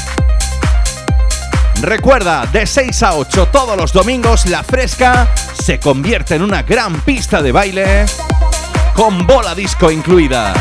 Recuerda, 1.81 2.47
de 2.47 2.67
6 2.67 3.03
a 3.03 3.15
8 3.15 3.49
todos 3.49 3.77
los 3.77 3.93
domingos, 3.93 4.47
la 4.47 4.63
fresca 4.63 5.29
se 5.55 5.81
convierte 5.81 6.35
en 6.35 6.43
una 6.43 6.63
gran 6.63 7.01
pista 7.01 7.43
de 7.43 7.53
baile 7.53 8.07
con 8.95 9.27
bola 9.27 9.55
disco 9.55 9.91
incluida. 9.91 10.53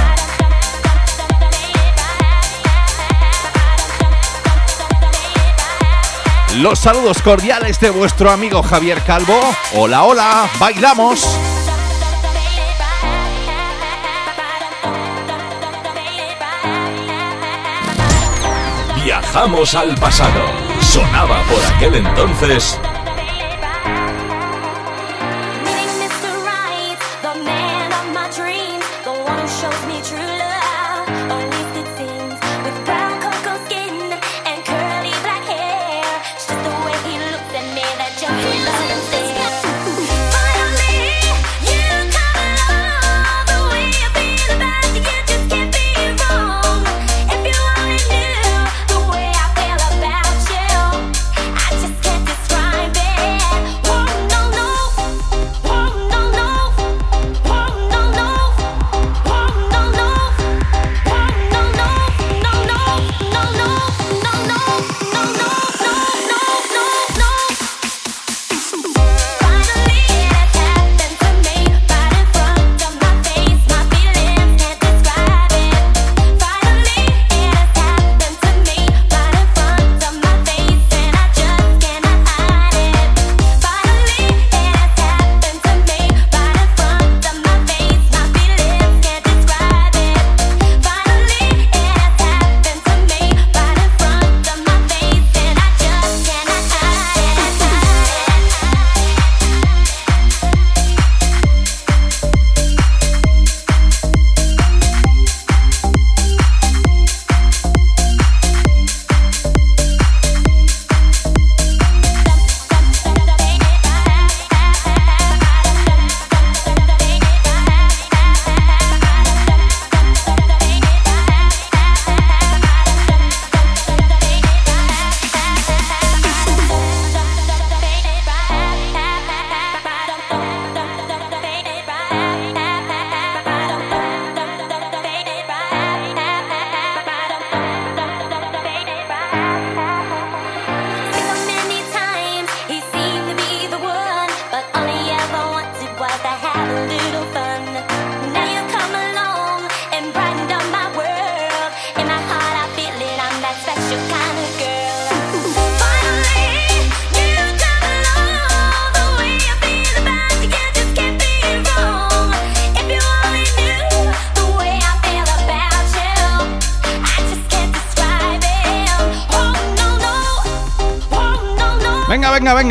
Los 6.57 6.79
saludos 6.79 7.21
cordiales 7.21 7.79
de 7.79 7.89
vuestro 7.89 8.29
amigo 8.29 8.61
Javier 8.61 9.01
Calvo. 9.03 9.39
Hola, 9.73 10.03
hola, 10.03 10.49
bailamos. 10.59 11.25
Viajamos 19.03 19.73
al 19.75 19.95
pasado. 19.95 20.60
Sonaba 20.91 21.41
por 21.43 21.63
aquel 21.73 22.05
entonces. 22.05 22.77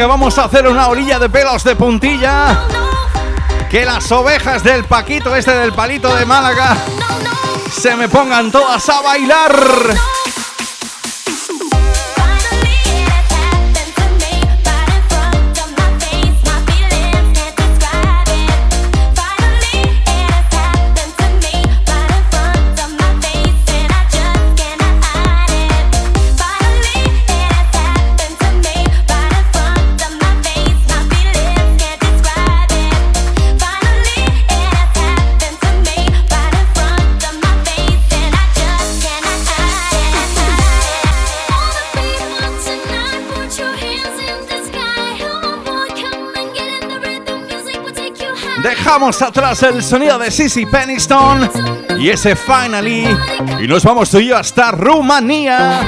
Venga, 0.01 0.13
vamos 0.13 0.39
a 0.39 0.45
hacer 0.45 0.67
una 0.67 0.89
orilla 0.89 1.19
de 1.19 1.29
pelos 1.29 1.63
de 1.63 1.77
puntilla. 1.77 2.59
Que 3.71 3.85
las 3.85 4.11
ovejas 4.11 4.65
del 4.65 4.85
Paquito, 4.85 5.37
este 5.37 5.51
del 5.51 5.75
palito 5.75 6.17
de 6.17 6.25
Málaga, 6.25 6.75
se 7.71 7.95
me 7.97 8.09
pongan 8.09 8.51
todas 8.51 8.89
a 8.89 9.03
bailar. 9.03 9.53
Dejamos 48.91 49.23
atrás 49.23 49.63
el 49.63 49.85
sonido 49.85 50.19
de 50.19 50.33
Sissy 50.33 50.67
Peniston 50.67 51.49
y 51.97 52.09
ese 52.09 52.35
Finally. 52.35 53.07
Y 53.63 53.69
nos 53.69 53.85
vamos 53.85 54.11
tú 54.11 54.19
y 54.19 54.27
yo 54.27 54.37
hasta 54.37 54.73
Rumanía. 54.73 55.81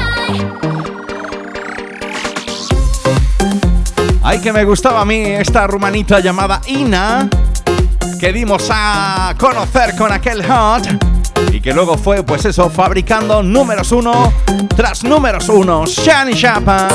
Ay, 4.22 4.38
que 4.38 4.52
me 4.52 4.64
gustaba 4.64 5.00
a 5.00 5.04
mí 5.04 5.16
esta 5.16 5.66
rumanita 5.66 6.20
llamada 6.20 6.60
Ina, 6.68 7.28
que 8.20 8.32
dimos 8.32 8.68
a 8.70 9.34
conocer 9.36 9.96
con 9.96 10.12
aquel 10.12 10.46
hot 10.46 10.86
y 11.50 11.60
que 11.60 11.74
luego 11.74 11.98
fue, 11.98 12.22
pues 12.22 12.44
eso, 12.44 12.70
fabricando 12.70 13.42
números 13.42 13.90
uno 13.90 14.32
tras 14.76 15.02
números 15.02 15.48
uno. 15.48 15.86
Shani 15.86 16.34
Chapa. 16.34 16.86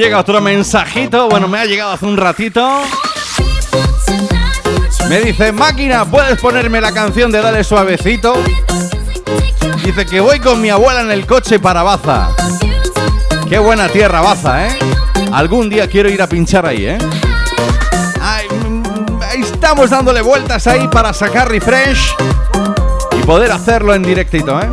Llega 0.00 0.18
otro 0.18 0.40
mensajito. 0.40 1.28
Bueno, 1.28 1.46
me 1.46 1.58
ha 1.58 1.66
llegado 1.66 1.92
hace 1.92 2.06
un 2.06 2.16
ratito. 2.16 2.82
Me 5.10 5.20
dice, 5.20 5.52
máquina, 5.52 6.06
¿puedes 6.06 6.40
ponerme 6.40 6.80
la 6.80 6.92
canción 6.92 7.30
de 7.30 7.42
Dale 7.42 7.62
Suavecito? 7.62 8.34
Dice 9.84 10.06
que 10.06 10.20
voy 10.20 10.40
con 10.40 10.60
mi 10.60 10.70
abuela 10.70 11.02
en 11.02 11.10
el 11.10 11.26
coche 11.26 11.60
para 11.60 11.82
Baza. 11.82 12.28
Qué 13.48 13.58
buena 13.58 13.88
tierra 13.88 14.22
Baza, 14.22 14.68
¿eh? 14.68 14.78
Algún 15.32 15.68
día 15.68 15.86
quiero 15.86 16.08
ir 16.08 16.22
a 16.22 16.26
pinchar 16.26 16.64
ahí, 16.64 16.86
¿eh? 16.86 16.98
Ay, 18.22 18.48
mm, 18.48 18.82
estamos 19.42 19.90
dándole 19.90 20.22
vueltas 20.22 20.66
ahí 20.66 20.88
para 20.88 21.12
sacar 21.12 21.50
refresh 21.50 22.14
y 23.18 23.22
poder 23.24 23.52
hacerlo 23.52 23.94
en 23.94 24.02
directito, 24.02 24.58
¿eh? 24.60 24.70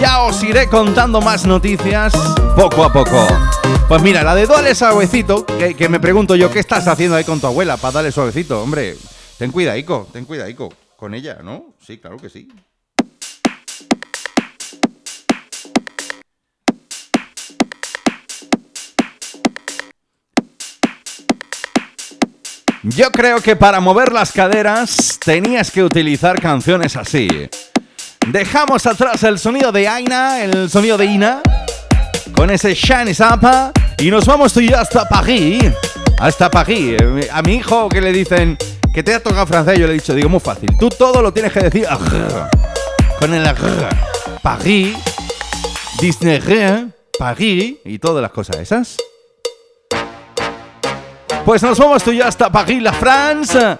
Ya 0.00 0.20
os 0.20 0.40
iré 0.44 0.68
contando 0.68 1.20
más 1.20 1.44
noticias 1.44 2.12
poco 2.54 2.84
a 2.84 2.92
poco. 2.92 3.26
Pues 3.88 4.02
mira, 4.02 4.24
la 4.24 4.34
de 4.34 4.46
Dale 4.46 4.74
Suavecito, 4.74 5.46
que, 5.46 5.88
me 5.88 6.00
pregunto 6.00 6.34
yo, 6.34 6.50
¿qué 6.50 6.58
estás 6.58 6.88
haciendo 6.88 7.14
ahí 7.14 7.22
con 7.22 7.40
tu 7.40 7.46
abuela 7.46 7.76
para 7.76 7.92
darle 7.92 8.10
suavecito? 8.10 8.60
Hombre, 8.60 8.96
ten 9.38 9.52
cuidadico, 9.52 10.08
ten 10.12 10.24
cuidadico 10.24 10.74
con 10.96 11.14
ella, 11.14 11.38
¿no? 11.40 11.66
Sí, 11.86 11.98
claro 11.98 12.16
que 12.16 12.28
sí. 12.28 12.48
Yo 22.82 23.12
creo 23.12 23.40
que 23.40 23.54
para 23.54 23.78
mover 23.78 24.12
las 24.12 24.32
caderas 24.32 25.20
tenías 25.24 25.70
que 25.70 25.84
utilizar 25.84 26.40
canciones 26.40 26.96
así. 26.96 27.28
Dejamos 28.26 28.84
atrás 28.86 29.22
el 29.22 29.38
sonido 29.38 29.70
de 29.70 29.86
Aina, 29.86 30.42
el 30.42 30.68
sonido 30.70 30.98
de 30.98 31.06
Ina, 31.06 31.42
con 32.34 32.50
ese 32.50 32.74
Shiny 32.74 33.14
Zappa, 33.14 33.72
y 33.98 34.10
nos 34.10 34.26
vamos 34.26 34.52
tú 34.52 34.60
y 34.60 34.72
hasta 34.72 35.08
París. 35.08 35.64
Hasta 36.18 36.50
París. 36.50 36.96
A 37.32 37.42
mi 37.42 37.56
hijo 37.56 37.88
que 37.88 38.00
le 38.00 38.12
dicen 38.12 38.56
que 38.92 39.02
te 39.02 39.14
ha 39.14 39.22
tocado 39.22 39.46
francés, 39.46 39.78
yo 39.78 39.86
le 39.86 39.92
he 39.92 39.94
dicho, 39.94 40.14
digo, 40.14 40.28
muy 40.28 40.40
fácil. 40.40 40.70
Tú 40.78 40.88
todo 40.88 41.20
lo 41.22 41.32
tienes 41.32 41.52
que 41.52 41.60
decir 41.60 41.86
agrr, 41.86 42.48
con 43.18 43.34
el 43.34 43.46
agrr. 43.46 43.88
París, 44.42 44.96
Disney, 46.00 46.40
París, 47.18 47.76
y 47.84 47.98
todas 47.98 48.22
las 48.22 48.30
cosas 48.30 48.56
esas. 48.56 48.96
Pues 51.44 51.62
nos 51.62 51.78
vamos 51.78 52.02
tú 52.02 52.10
y 52.10 52.20
hasta 52.20 52.50
París, 52.50 52.82
la 52.82 52.92
France, 52.92 53.78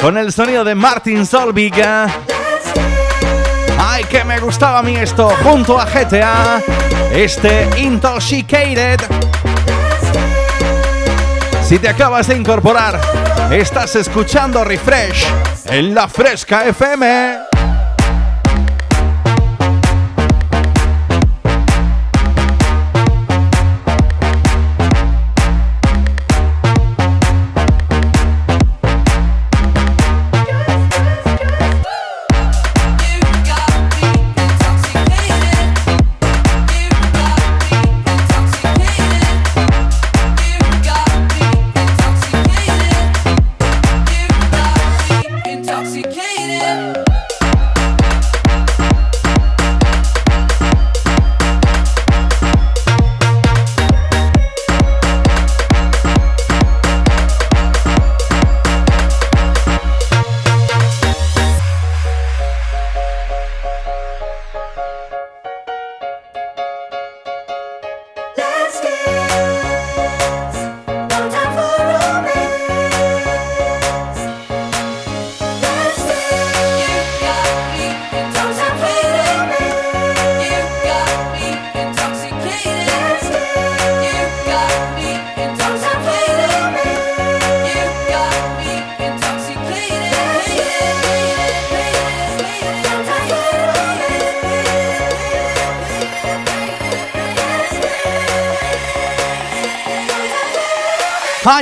con 0.00 0.18
el 0.18 0.32
sonido 0.32 0.64
de 0.64 0.74
Martin 0.74 1.24
Solvig. 1.24 1.74
Ay, 3.78 4.04
que 4.04 4.24
me 4.24 4.38
gustaba 4.40 4.80
a 4.80 4.82
mí 4.82 4.96
esto, 4.96 5.30
junto 5.42 5.78
a 5.78 5.84
GTA, 5.84 6.62
este 7.12 7.68
Intoxicated. 7.78 9.00
Si 11.64 11.78
te 11.78 11.88
acabas 11.88 12.28
de 12.28 12.36
incorporar, 12.36 13.00
estás 13.50 13.96
escuchando 13.96 14.64
Refresh 14.64 15.26
en 15.66 15.94
la 15.94 16.08
Fresca 16.08 16.66
FM. 16.66 17.51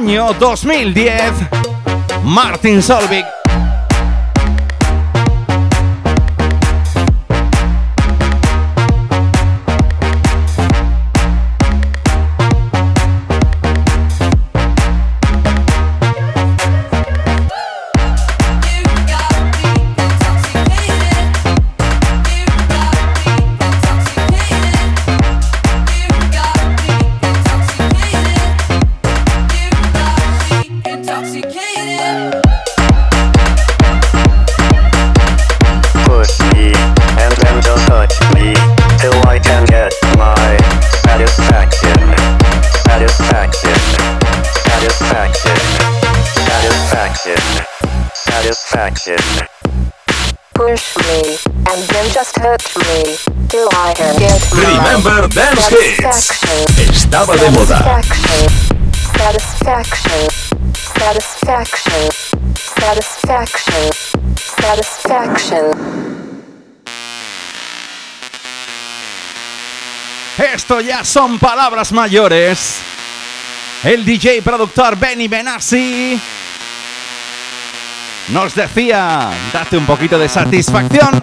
Año 0.00 0.32
2010. 0.32 1.20
Martin 2.24 2.82
Solvik. 2.82 3.29
Remember 55.02 55.28
Dance 55.34 55.74
Hits. 55.74 56.30
Estaba 56.78 57.34
de 57.34 57.50
moda. 57.50 58.02
Satisfaction. 59.16 60.28
Satisfaction. 60.98 62.10
Satisfaction. 62.78 63.92
Satisfaction. 64.36 65.64
Esto 70.36 70.80
ya 70.82 71.02
son 71.02 71.38
palabras 71.38 71.92
mayores. 71.92 72.80
El 73.82 74.04
DJ 74.04 74.42
productor 74.42 74.98
Benny 74.98 75.28
Benassi 75.28 76.20
nos 78.28 78.54
decía, 78.54 79.30
date 79.50 79.78
un 79.78 79.86
poquito 79.86 80.18
de 80.18 80.28
satisfacción. 80.28 81.22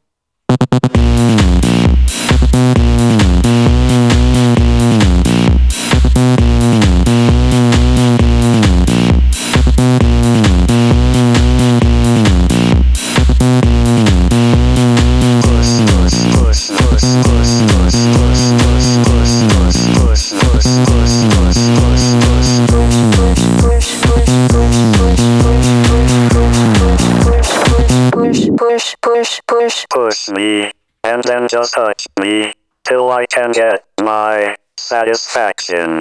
I 33.11 33.25
can 33.25 33.51
get 33.51 33.83
my 34.01 34.55
satisfaction. 34.77 35.99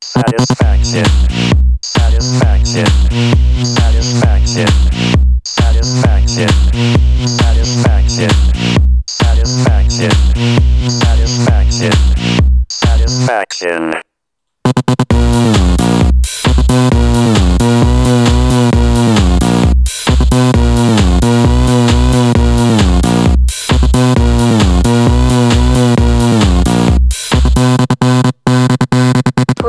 Satisfaction. 0.00 1.04
Satisfaction. 1.82 2.86
Satisfaction. 3.64 4.68
Satisfaction. 5.44 6.48
Satisfaction. 7.26 8.30
Satisfaction. 9.08 10.10
Satisfaction. 10.88 11.92
Satisfaction. 12.68 14.13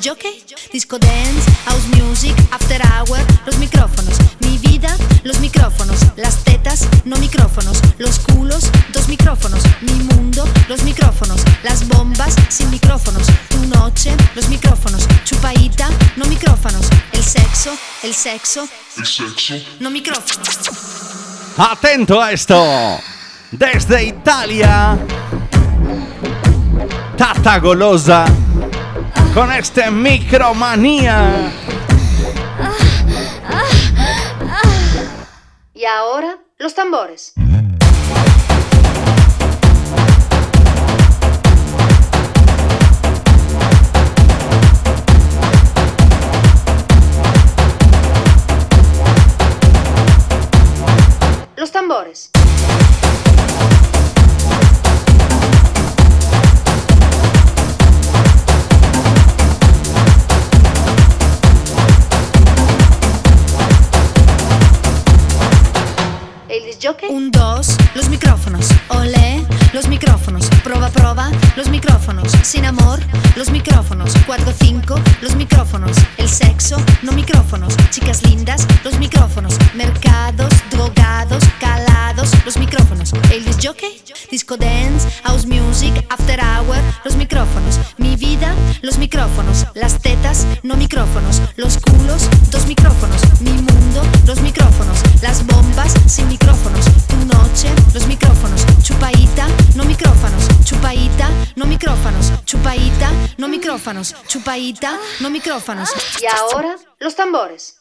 Jockey, 0.00 0.42
disco 0.72 0.98
dance, 0.98 1.46
house 1.66 1.86
music, 1.96 2.34
after 2.50 2.80
hour, 2.82 3.18
los 3.46 3.58
micrófonos, 3.58 4.16
mi 4.40 4.58
vida, 4.58 4.96
los 5.24 5.38
micrófonos, 5.40 5.98
las 6.16 6.42
tetas, 6.44 6.86
no 7.04 7.16
micrófonos, 7.16 7.80
los 7.98 8.18
culos, 8.20 8.70
dos 8.92 9.08
micrófonos, 9.08 9.62
mi 9.82 9.92
mundo, 9.92 10.48
los 10.68 10.82
micrófonos, 10.84 11.42
las 11.62 11.86
bombas, 11.88 12.34
sin 12.48 12.70
micrófonos, 12.70 13.26
tu 13.50 13.58
noche, 13.66 14.16
los 14.34 14.48
micrófonos, 14.48 15.06
chupaita, 15.24 15.88
no 16.16 16.24
micrófonos, 16.26 16.86
el 17.12 17.22
sexo, 17.22 17.70
el 18.02 18.14
sexo, 18.14 18.66
El 18.96 19.06
sexo. 19.06 19.54
no 19.80 19.90
micrófonos. 19.90 20.48
Atento 21.58 22.20
a 22.20 22.32
esto. 22.32 22.98
Desde 23.50 24.04
Italia. 24.04 24.96
Tata 27.16 27.58
Golosa. 27.58 28.24
Con 29.34 29.52
este 29.52 29.90
Micromanía. 29.90 31.52
Y 35.72 35.84
ahora, 35.84 36.38
los 36.58 36.74
tambores. 36.74 37.34
Un, 67.08 67.30
dos, 67.30 67.76
los 67.94 68.08
micrófonos. 68.08 68.66
Olé, 68.88 69.46
los 69.72 69.86
micrófonos. 69.86 70.46
Proba, 70.64 70.88
proba, 70.88 71.30
los 71.56 71.68
micrófonos. 71.68 72.32
Sin 72.42 72.64
amor, 72.64 72.98
los 73.36 73.50
micrófonos. 73.50 74.12
Cuatro, 74.26 74.52
cinco, 74.52 74.96
los 75.22 75.36
micrófonos. 75.36 75.96
El 76.16 76.28
sexo, 76.28 76.76
no 77.02 77.12
micrófonos. 77.12 77.76
Chicas 77.90 78.24
lindas, 78.24 78.66
los 78.82 78.98
micrófonos. 78.98 79.54
Mercados, 79.74 80.52
drogados, 80.70 81.44
calados, 81.60 82.30
los 82.44 82.56
micrófonos. 82.56 83.12
El 83.32 83.44
disc 83.44 83.60
jockey, 83.64 84.02
disco 84.30 84.56
dance, 84.56 85.08
house 85.22 85.46
music, 85.46 86.04
after 86.10 86.40
hour, 86.40 86.76
los 87.04 87.14
micrófonos. 87.14 87.78
Mi 87.98 88.16
vida, 88.16 88.52
los 88.82 88.98
micrófonos. 88.98 89.66
Las 89.74 90.00
tetas, 90.00 90.44
no 90.64 90.76
micrófonos. 90.76 91.40
Los 91.56 91.78
culos, 91.78 92.28
dos 92.50 92.66
micrófonos. 92.66 93.20
Mi 93.40 93.52
mundo, 93.52 94.02
los 94.26 94.40
micrófonos. 94.40 94.98
Las 95.22 95.46
bombas, 95.46 95.94
sin 96.06 96.26
micrófonos. 96.26 96.59
Los 97.92 98.06
micrófonos. 98.06 98.64
Chupaita, 98.82 99.46
no 99.74 99.84
micrófonos. 99.84 100.48
Chupaita, 100.64 101.28
no 101.56 101.66
micrófonos. 101.66 102.32
Chupaita, 102.46 103.10
no 103.36 103.48
micrófonos. 103.48 104.14
Chupaita, 104.26 104.98
no 105.20 105.28
micrófonos. 105.28 105.90
Y 106.22 106.26
ahora, 106.26 106.76
los 106.98 107.14
tambores. 107.14 107.76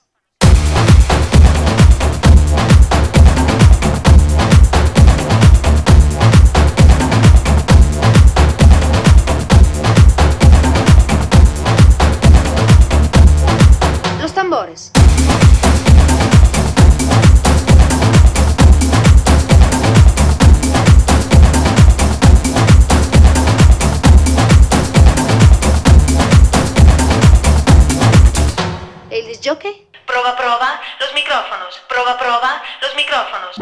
Jockey. 29.50 29.88
Proba, 30.06 30.36
proba, 30.36 30.80
los 31.00 31.14
micrófonos. 31.14 31.82
Proba, 31.88 32.18
proba, 32.18 32.62
los 32.82 32.96
micrófonos. 32.96 33.56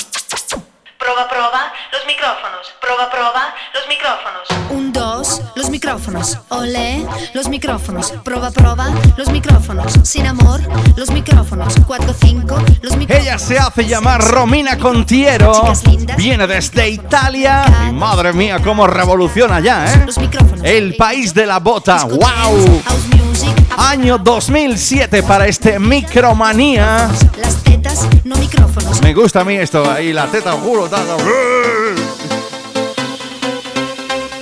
Proba, 0.99 1.27
proba, 1.29 1.73
los 1.93 2.05
micrófonos. 2.05 2.73
Proba, 2.81 3.09
proba, 3.09 3.55
los 3.73 3.87
micrófonos. 3.87 4.47
Un, 4.69 4.91
dos, 4.91 5.41
los 5.55 5.69
micrófonos. 5.69 6.39
Olé, 6.49 7.05
los 7.33 7.47
micrófonos. 7.47 8.11
Proba, 8.23 8.51
proba, 8.51 8.89
los 9.15 9.29
micrófonos. 9.29 9.93
Sin 10.03 10.27
amor, 10.27 10.59
los 10.97 11.09
micrófonos. 11.11 11.75
Cuatro, 11.85 12.13
cinco, 12.13 12.57
los 12.81 12.97
micrófonos. 12.97 13.27
Ella 13.27 13.39
se 13.39 13.57
hace 13.57 13.85
llamar 13.85 14.21
Romina 14.21 14.77
Contiero. 14.77 15.53
Viene 16.17 16.47
desde 16.47 16.89
Italia. 16.89 17.65
Y 17.89 17.93
madre 17.93 18.33
mía, 18.33 18.59
cómo 18.61 18.87
revoluciona 18.87 19.61
ya, 19.61 19.85
¿eh? 19.85 20.05
El 20.63 20.95
país 20.97 21.33
de 21.33 21.45
la 21.45 21.59
bota. 21.59 22.03
¡Wow! 22.03 22.81
Año 23.77 24.17
2007 24.17 25.23
para 25.23 25.47
este 25.47 25.79
Micromanía. 25.79 27.09
Las 27.39 27.63
tetas, 27.63 28.07
no 28.23 28.35
micrófonos. 28.37 29.01
Me 29.01 29.13
gusta 29.13 29.41
a 29.41 29.43
mí 29.43 29.55
esto. 29.55 29.89
Ahí 29.89 30.13
la 30.13 30.27
teta, 30.27 30.53
juro, 30.53 30.87
tata. 30.87 31.15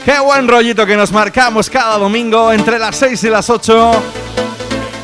Qué 0.04 0.20
buen 0.20 0.48
rollito 0.48 0.86
que 0.86 0.96
nos 0.96 1.12
marcamos 1.12 1.70
cada 1.70 1.98
domingo 1.98 2.52
entre 2.54 2.80
las 2.80 2.96
6 2.96 3.24
y 3.24 3.30
las 3.30 3.50
8. 3.50 3.92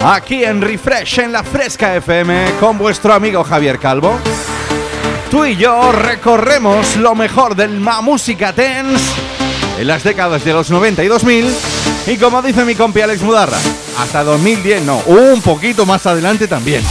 Aquí 0.04 0.44
en 0.44 0.62
Refresh, 0.62 1.20
en 1.20 1.32
la 1.32 1.44
Fresca 1.44 1.96
FM, 1.96 2.54
con 2.60 2.78
vuestro 2.78 3.14
amigo 3.14 3.44
Javier 3.44 3.80
Calvo. 3.80 4.18
Tú 5.30 5.46
y 5.46 5.56
yo 5.56 5.92
recorremos 5.92 6.96
lo 6.98 7.16
mejor 7.16 7.56
del 7.56 7.80
ma 7.80 8.02
música 8.02 8.52
dance 8.52 9.04
en 9.80 9.88
las 9.88 10.04
décadas 10.04 10.44
de 10.44 10.54
los 10.54 10.70
90 10.70 11.04
y 11.04 11.08
2000. 11.08 11.81
Y 12.08 12.18
como 12.18 12.42
dice 12.42 12.66
mi 12.66 12.76
compi 12.76 13.02
Alex 13.02 13.22
Mudarra, 13.22 13.58
hasta 14.00 14.24
2010 14.24 14.84
no, 14.84 14.98
un 15.06 15.42
poquito 15.42 15.86
más 15.86 16.06
adelante 16.06 16.48
también. 16.48 16.84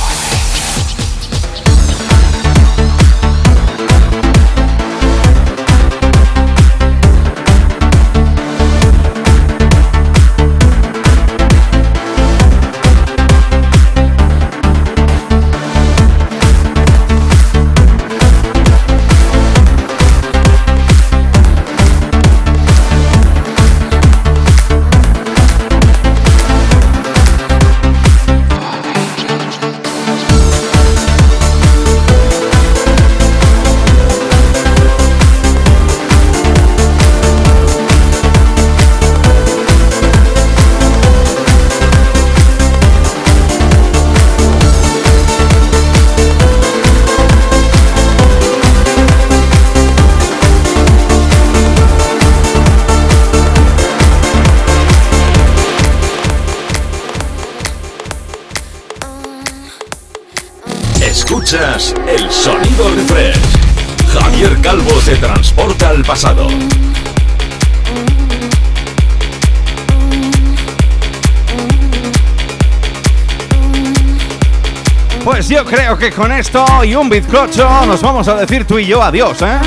Pues 75.24 75.48
yo 75.48 75.64
creo 75.64 75.96
que 75.96 76.10
con 76.10 76.30
esto 76.30 76.66
y 76.84 76.94
un 76.94 77.08
bizcocho 77.08 77.86
nos 77.86 78.02
vamos 78.02 78.28
a 78.28 78.34
decir 78.34 78.66
tú 78.66 78.78
y 78.78 78.86
yo 78.86 79.02
adiós, 79.02 79.40
¿eh? 79.40 79.58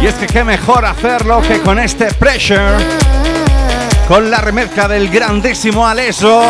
Y 0.00 0.06
es 0.06 0.14
que 0.14 0.28
qué 0.28 0.44
mejor 0.44 0.84
hacerlo 0.84 1.42
que 1.42 1.60
con 1.60 1.80
este 1.80 2.06
pressure, 2.14 2.76
con 4.06 4.30
la 4.30 4.40
remezcla 4.40 4.86
del 4.86 5.08
grandísimo 5.08 5.84
Aleso, 5.84 6.42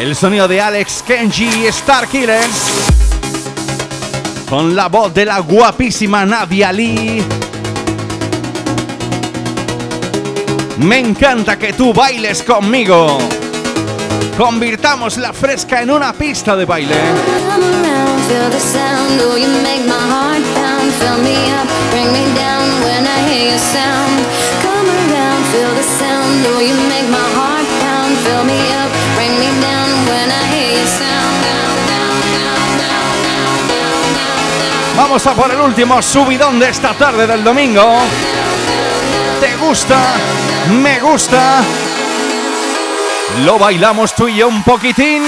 el 0.00 0.16
sonido 0.16 0.48
de 0.48 0.60
Alex 0.60 1.04
Kenji 1.06 1.62
y 1.62 1.66
Star 1.66 2.08
Killers, 2.08 2.95
con 4.48 4.74
la 4.74 4.88
voz 4.88 5.12
de 5.12 5.24
la 5.24 5.40
guapísima 5.40 6.24
Nadia 6.24 6.72
Lee. 6.72 7.22
Me 10.78 10.98
encanta 10.98 11.58
que 11.58 11.72
tú 11.72 11.92
bailes 11.92 12.42
conmigo. 12.42 13.18
Convirtamos 14.36 15.16
la 15.16 15.32
fresca 15.32 15.82
en 15.82 15.90
una 15.90 16.12
pista 16.12 16.54
de 16.54 16.64
baile. 16.64 16.94
Come 16.94 17.64
around, 17.64 18.22
feel 18.24 18.50
the 18.50 18.60
sound. 18.60 19.20
You 26.60 26.74
make 26.82 27.08
my 27.08 27.18
heart 27.34 27.45
Vamos 35.08 35.24
a 35.24 35.34
por 35.34 35.48
el 35.48 35.60
último 35.60 36.02
subidón 36.02 36.58
de 36.58 36.68
esta 36.68 36.92
tarde 36.94 37.28
del 37.28 37.44
domingo. 37.44 38.00
¿Te 39.40 39.54
gusta? 39.54 39.96
¿Me 40.82 40.98
gusta? 40.98 41.62
Lo 43.44 43.56
bailamos 43.56 44.16
tú 44.16 44.26
y 44.26 44.34
yo 44.34 44.48
un 44.48 44.64
poquitín. 44.64 45.22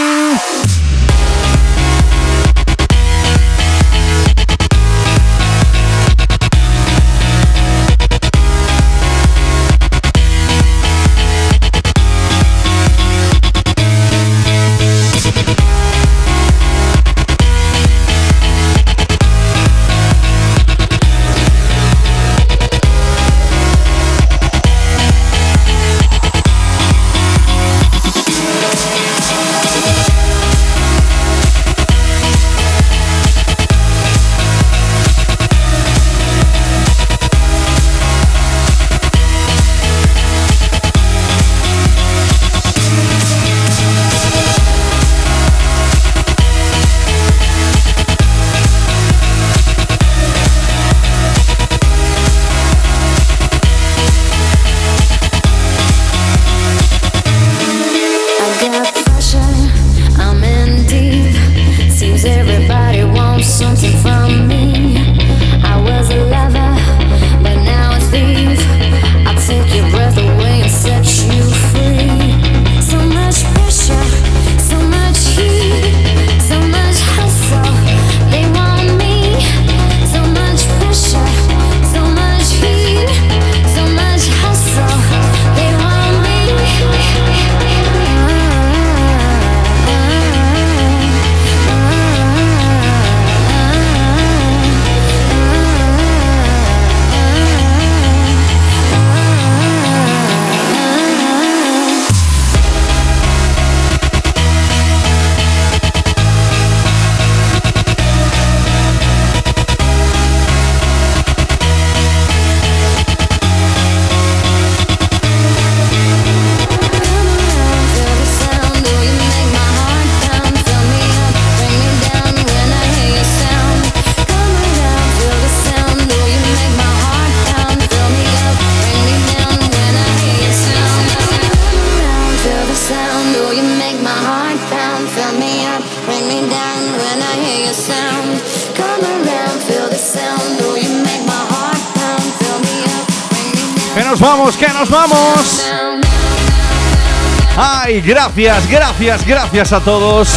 Gracias, 148.39 148.71
gracias, 148.71 149.27
gracias 149.27 149.73
a 149.73 149.81
todos! 149.81 150.29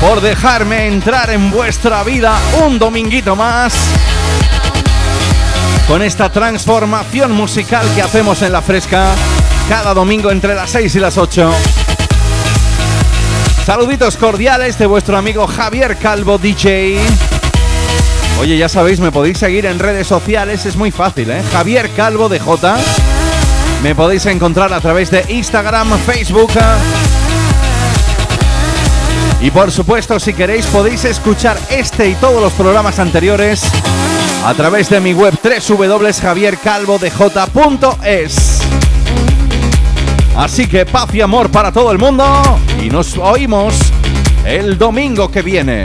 Por 0.00 0.20
dejarme 0.20 0.88
entrar 0.88 1.30
en 1.30 1.48
vuestra 1.52 2.02
vida 2.02 2.36
un 2.66 2.76
dominguito 2.76 3.36
más. 3.36 3.72
Con 5.86 6.02
esta 6.02 6.32
transformación 6.32 7.30
musical 7.30 7.86
que 7.94 8.02
hacemos 8.02 8.42
en 8.42 8.50
la 8.50 8.62
fresca 8.62 9.14
cada 9.68 9.94
domingo 9.94 10.32
entre 10.32 10.56
las 10.56 10.70
6 10.70 10.96
y 10.96 10.98
las 10.98 11.18
8. 11.18 11.52
Saluditos 13.64 14.16
cordiales 14.16 14.76
de 14.76 14.86
vuestro 14.86 15.16
amigo 15.16 15.46
Javier 15.46 15.96
Calvo 15.96 16.38
DJ. 16.38 16.98
Oye, 18.40 18.58
ya 18.58 18.68
sabéis, 18.68 18.98
me 18.98 19.12
podéis 19.12 19.38
seguir 19.38 19.66
en 19.66 19.78
redes 19.78 20.08
sociales, 20.08 20.66
es 20.66 20.74
muy 20.74 20.90
fácil, 20.90 21.30
¿eh? 21.30 21.44
Javier 21.52 21.90
Calvo 21.90 22.28
de 22.28 22.40
J. 22.40 22.76
Me 23.84 23.94
podéis 23.94 24.24
encontrar 24.24 24.72
a 24.72 24.80
través 24.80 25.10
de 25.10 25.26
Instagram, 25.28 25.98
Facebook. 26.06 26.50
Y 29.42 29.50
por 29.50 29.70
supuesto, 29.70 30.18
si 30.18 30.32
queréis, 30.32 30.64
podéis 30.68 31.04
escuchar 31.04 31.58
este 31.68 32.08
y 32.08 32.14
todos 32.14 32.40
los 32.40 32.54
programas 32.54 32.98
anteriores 32.98 33.62
a 34.42 34.54
través 34.54 34.88
de 34.88 35.00
mi 35.00 35.12
web 35.12 35.38
www.javiercalvodej.es. 35.68 38.62
Así 40.34 40.66
que 40.66 40.86
paz 40.86 41.14
y 41.14 41.20
amor 41.20 41.50
para 41.50 41.70
todo 41.70 41.92
el 41.92 41.98
mundo 41.98 42.24
y 42.82 42.88
nos 42.88 43.18
oímos 43.18 43.74
el 44.46 44.78
domingo 44.78 45.30
que 45.30 45.42
viene. 45.42 45.84